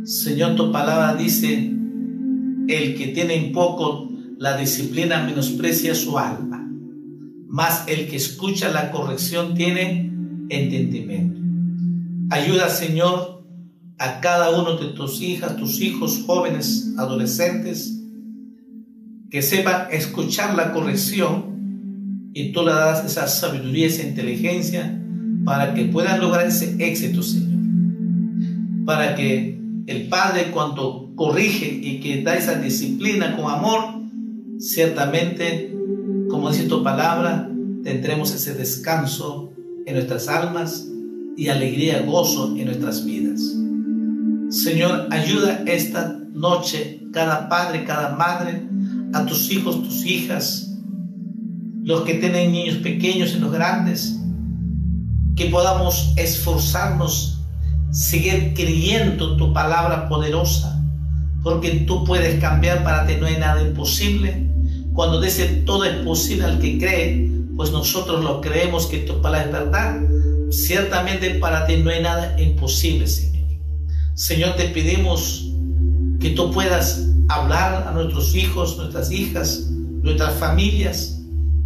Señor, 0.05 0.55
tu 0.55 0.71
palabra 0.71 1.15
dice, 1.15 1.73
el 2.67 2.95
que 2.95 3.07
tiene 3.13 3.35
en 3.35 3.51
poco 3.51 4.09
la 4.37 4.57
disciplina 4.57 5.23
menosprecia 5.23 5.93
su 5.95 6.17
alma, 6.17 6.65
mas 7.47 7.83
el 7.87 8.07
que 8.07 8.15
escucha 8.15 8.71
la 8.71 8.91
corrección 8.91 9.53
tiene 9.53 10.11
entendimiento. 10.49 11.41
Ayuda, 12.29 12.69
Señor, 12.69 13.43
a 13.97 14.19
cada 14.21 14.49
uno 14.59 14.77
de 14.77 14.93
tus 14.93 15.21
hijas, 15.21 15.57
tus 15.57 15.81
hijos, 15.81 16.23
jóvenes, 16.25 16.93
adolescentes, 16.97 17.99
que 19.29 19.41
sepan 19.41 19.87
escuchar 19.91 20.55
la 20.55 20.71
corrección 20.71 21.54
y 22.35 22.51
tú 22.51 22.65
le 22.65 22.73
das 22.73 23.05
esa 23.05 23.27
sabiduría, 23.27 23.87
esa 23.87 24.03
inteligencia 24.03 25.01
para 25.45 25.73
que 25.73 25.85
puedan 25.85 26.19
lograr 26.19 26.45
ese 26.45 26.75
éxito, 26.79 27.23
Señor. 27.23 27.61
Para 28.85 29.15
que 29.15 29.57
el 29.87 30.09
Padre 30.09 30.51
cuando 30.51 31.13
corrige 31.15 31.79
y 31.81 32.01
que 32.01 32.23
da 32.23 32.35
esa 32.35 32.55
disciplina 32.55 33.37
con 33.37 33.49
amor, 33.49 34.01
ciertamente, 34.59 35.73
como 36.29 36.51
dice 36.51 36.67
tu 36.67 36.83
palabra, 36.83 37.49
tendremos 37.83 38.35
ese 38.35 38.53
descanso 38.53 39.53
en 39.85 39.93
nuestras 39.93 40.27
almas 40.27 40.89
y 41.37 41.47
alegría, 41.47 42.01
gozo 42.01 42.53
en 42.57 42.65
nuestras 42.65 43.05
vidas. 43.05 43.39
Señor, 44.49 45.07
ayuda 45.09 45.63
esta 45.67 46.19
noche 46.33 46.99
cada 47.13 47.47
padre, 47.47 47.85
cada 47.85 48.13
madre, 48.17 48.67
a 49.13 49.25
tus 49.25 49.49
hijos, 49.51 49.81
tus 49.81 50.05
hijas, 50.05 50.74
los 51.85 52.01
que 52.01 52.15
tienen 52.15 52.51
niños 52.51 52.77
pequeños 52.77 53.35
y 53.35 53.39
los 53.39 53.51
grandes, 53.51 54.19
que 55.35 55.45
podamos 55.45 56.13
esforzarnos, 56.17 57.41
seguir 57.91 58.55
creyendo 58.55 59.37
tu 59.37 59.53
palabra 59.53 60.09
poderosa, 60.09 60.83
porque 61.43 61.85
tú 61.85 62.03
puedes 62.03 62.41
cambiar 62.41 62.83
para 62.83 63.05
ti, 63.05 63.13
no 63.19 63.27
hay 63.27 63.37
nada 63.37 63.61
imposible. 63.61 64.49
Cuando 64.93 65.21
dice 65.21 65.45
todo 65.63 65.85
es 65.85 65.97
posible 65.97 66.45
al 66.45 66.57
que 66.57 66.79
cree, 66.79 67.29
pues 67.55 67.71
nosotros 67.71 68.23
lo 68.23 68.41
creemos 68.41 68.87
que 68.87 68.99
tu 68.99 69.21
palabra 69.21 69.45
es 69.45 69.51
verdad. 69.51 70.01
Ciertamente 70.49 71.35
para 71.35 71.67
ti 71.67 71.77
no 71.77 71.91
hay 71.91 72.01
nada 72.01 72.35
imposible, 72.41 73.05
Señor. 73.05 73.47
Señor, 74.15 74.55
te 74.55 74.69
pedimos 74.69 75.51
que 76.19 76.31
tú 76.31 76.49
puedas 76.49 77.09
hablar 77.27 77.87
a 77.87 77.91
nuestros 77.91 78.33
hijos, 78.33 78.75
nuestras 78.75 79.11
hijas, 79.11 79.67
nuestras 80.01 80.33
familias, 80.39 81.14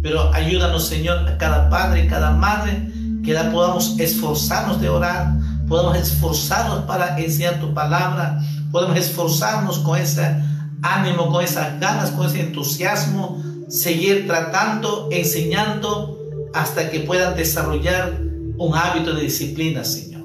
pero 0.02 0.32
ayúdanos, 0.32 0.86
Señor, 0.86 1.28
a 1.28 1.36
cada 1.38 1.68
padre, 1.68 2.06
cada 2.06 2.32
madre, 2.32 2.90
que 3.24 3.32
la 3.32 3.50
podamos 3.50 3.98
esforzarnos 3.98 4.80
de 4.80 4.88
orar, 4.88 5.34
podamos 5.68 5.96
esforzarnos 5.96 6.84
para 6.84 7.18
enseñar 7.18 7.60
tu 7.60 7.74
palabra, 7.74 8.40
podemos 8.72 8.96
esforzarnos 8.96 9.78
con 9.80 9.98
ese 9.98 10.36
ánimo, 10.82 11.30
con 11.30 11.44
esas 11.44 11.78
ganas, 11.78 12.10
con 12.10 12.26
ese 12.26 12.40
entusiasmo, 12.40 13.42
seguir 13.68 14.26
tratando, 14.26 15.08
enseñando 15.12 16.18
hasta 16.54 16.90
que 16.90 17.00
puedan 17.00 17.36
desarrollar 17.36 18.18
un 18.56 18.74
hábito 18.74 19.14
de 19.14 19.22
disciplina, 19.22 19.84
Señor. 19.84 20.24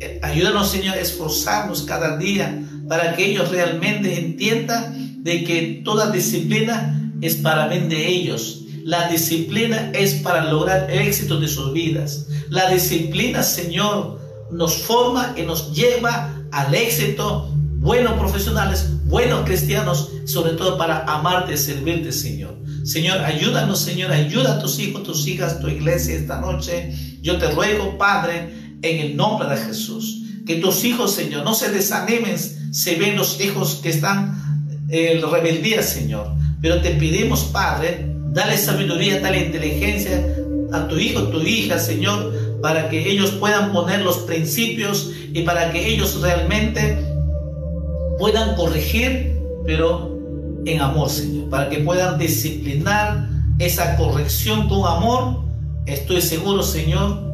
Eh, 0.00 0.18
ayúdanos, 0.22 0.70
Señor, 0.70 0.96
a 0.96 1.00
esforzarnos 1.00 1.82
cada 1.82 2.16
día 2.16 2.62
para 2.88 3.14
que 3.14 3.26
ellos 3.26 3.50
realmente 3.50 4.18
entiendan 4.18 5.22
de 5.22 5.44
que 5.44 5.82
toda 5.84 6.10
disciplina 6.10 7.12
es 7.20 7.36
para 7.36 7.68
bien 7.68 7.88
de 7.88 8.08
ellos. 8.08 8.64
La 8.84 9.08
disciplina 9.08 9.90
es 9.94 10.14
para 10.14 10.44
lograr 10.44 10.90
el 10.90 11.00
éxito 11.06 11.38
de 11.38 11.48
sus 11.48 11.72
vidas. 11.72 12.26
La 12.48 12.70
disciplina, 12.70 13.42
Señor, 13.42 14.20
nos 14.50 14.74
forma 14.78 15.34
y 15.36 15.42
nos 15.42 15.72
lleva 15.72 16.34
al 16.50 16.74
éxito. 16.74 17.50
Buenos 17.78 18.14
profesionales, 18.14 18.90
buenos 19.04 19.44
cristianos, 19.44 20.10
sobre 20.24 20.52
todo 20.52 20.76
para 20.76 21.04
amarte 21.04 21.54
y 21.54 21.56
servirte, 21.56 22.12
Señor. 22.12 22.56
Señor, 22.84 23.18
ayúdanos, 23.18 23.80
Señor, 23.80 24.10
ayuda 24.12 24.54
a 24.54 24.58
tus 24.58 24.78
hijos, 24.78 25.02
tus 25.02 25.26
hijas, 25.26 25.60
tu 25.60 25.68
iglesia 25.68 26.14
esta 26.16 26.40
noche. 26.40 26.94
Yo 27.22 27.38
te 27.38 27.50
ruego, 27.50 27.96
Padre, 27.98 28.78
en 28.82 29.00
el 29.00 29.16
nombre 29.16 29.48
de 29.48 29.56
Jesús. 29.56 30.22
Que 30.46 30.56
tus 30.56 30.84
hijos, 30.84 31.12
Señor, 31.12 31.44
no 31.44 31.54
se 31.54 31.70
desanimen 31.70 32.38
se 32.70 32.96
ven 32.96 33.16
los 33.16 33.40
hijos 33.40 33.80
que 33.82 33.90
están 33.90 34.86
en 34.88 35.22
rebeldía, 35.22 35.82
Señor. 35.82 36.32
Pero 36.60 36.80
te 36.80 36.90
pedimos, 36.90 37.44
Padre, 37.44 38.09
dale 38.32 38.56
sabiduría, 38.56 39.20
dale 39.20 39.46
inteligencia 39.46 40.24
a 40.72 40.86
tu 40.88 40.96
hijo, 40.96 41.24
tu 41.24 41.40
hija, 41.42 41.78
Señor, 41.78 42.32
para 42.62 42.88
que 42.88 43.10
ellos 43.10 43.30
puedan 43.32 43.72
poner 43.72 44.02
los 44.02 44.18
principios 44.18 45.10
y 45.32 45.42
para 45.42 45.72
que 45.72 45.88
ellos 45.88 46.20
realmente 46.20 46.98
puedan 48.18 48.54
corregir, 48.54 49.38
pero 49.64 50.18
en 50.64 50.80
amor, 50.80 51.08
Señor, 51.08 51.48
para 51.48 51.68
que 51.68 51.78
puedan 51.78 52.18
disciplinar 52.18 53.28
esa 53.58 53.96
corrección 53.96 54.68
con 54.68 54.86
amor. 54.86 55.40
Estoy 55.86 56.20
seguro, 56.20 56.62
Señor, 56.62 57.30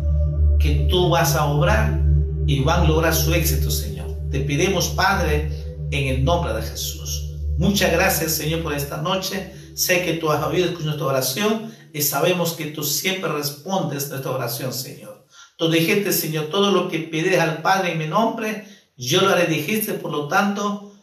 que 0.59 0.87
tú 0.89 1.11
vas 1.11 1.35
a 1.35 1.45
obrar 1.47 2.01
y 2.47 2.61
van 2.61 2.83
a 2.83 2.85
lograr 2.85 3.15
su 3.15 3.35
éxito, 3.35 3.71
Señor. 3.71 4.07
Te 4.31 4.41
pedimos, 4.41 4.89
Padre, 4.89 5.51
en 5.91 6.09
el 6.09 6.25
nombre 6.25 6.53
de 6.55 6.63
Jesús. 6.63 7.35
Muchas 7.59 7.93
gracias, 7.93 8.33
Señor, 8.33 8.63
por 8.63 8.73
esta 8.75 8.99
noche. 8.99 9.53
Sé 9.77 10.03
que 10.03 10.15
tú 10.15 10.31
has 10.31 10.43
oído 10.43 10.73
nuestra 10.81 11.05
oración 11.05 11.71
y 11.93 12.01
sabemos 12.01 12.55
que 12.55 12.67
tú 12.67 12.83
siempre 12.83 13.31
respondes 13.31 14.09
nuestra 14.09 14.31
oración, 14.31 14.73
Señor. 14.73 15.27
Tú 15.59 15.71
dijiste, 15.71 16.13
Señor, 16.13 16.47
todo 16.47 16.71
lo 16.71 16.89
que 16.89 17.01
pides 17.01 17.39
al 17.39 17.61
Padre 17.61 17.93
en 17.93 17.99
mi 17.99 18.07
nombre, 18.07 18.67
yo 18.97 19.21
lo 19.21 19.29
haré, 19.29 19.47
dijiste, 19.47 19.93
por 19.93 20.11
lo 20.11 20.29
tanto, 20.29 20.95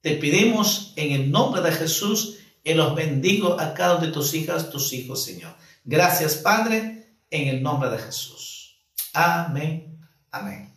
te 0.00 0.16
pedimos 0.16 0.92
en 0.96 1.12
el 1.12 1.30
nombre 1.30 1.62
de 1.62 1.70
Jesús 1.70 2.38
y 2.64 2.74
los 2.74 2.96
bendigo 2.96 3.58
a 3.60 3.72
cada 3.72 3.96
una 3.96 4.06
de 4.06 4.12
tus 4.12 4.34
hijas, 4.34 4.70
tus 4.70 4.92
hijos, 4.92 5.24
Señor. 5.24 5.54
Gracias, 5.84 6.36
Padre, 6.36 7.14
en 7.30 7.48
el 7.48 7.62
nombre 7.62 7.88
de 7.88 7.98
Jesús. 7.98 8.80
Amén. 9.12 9.96
Amén. 10.32 10.74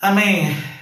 Amén. 0.00 0.77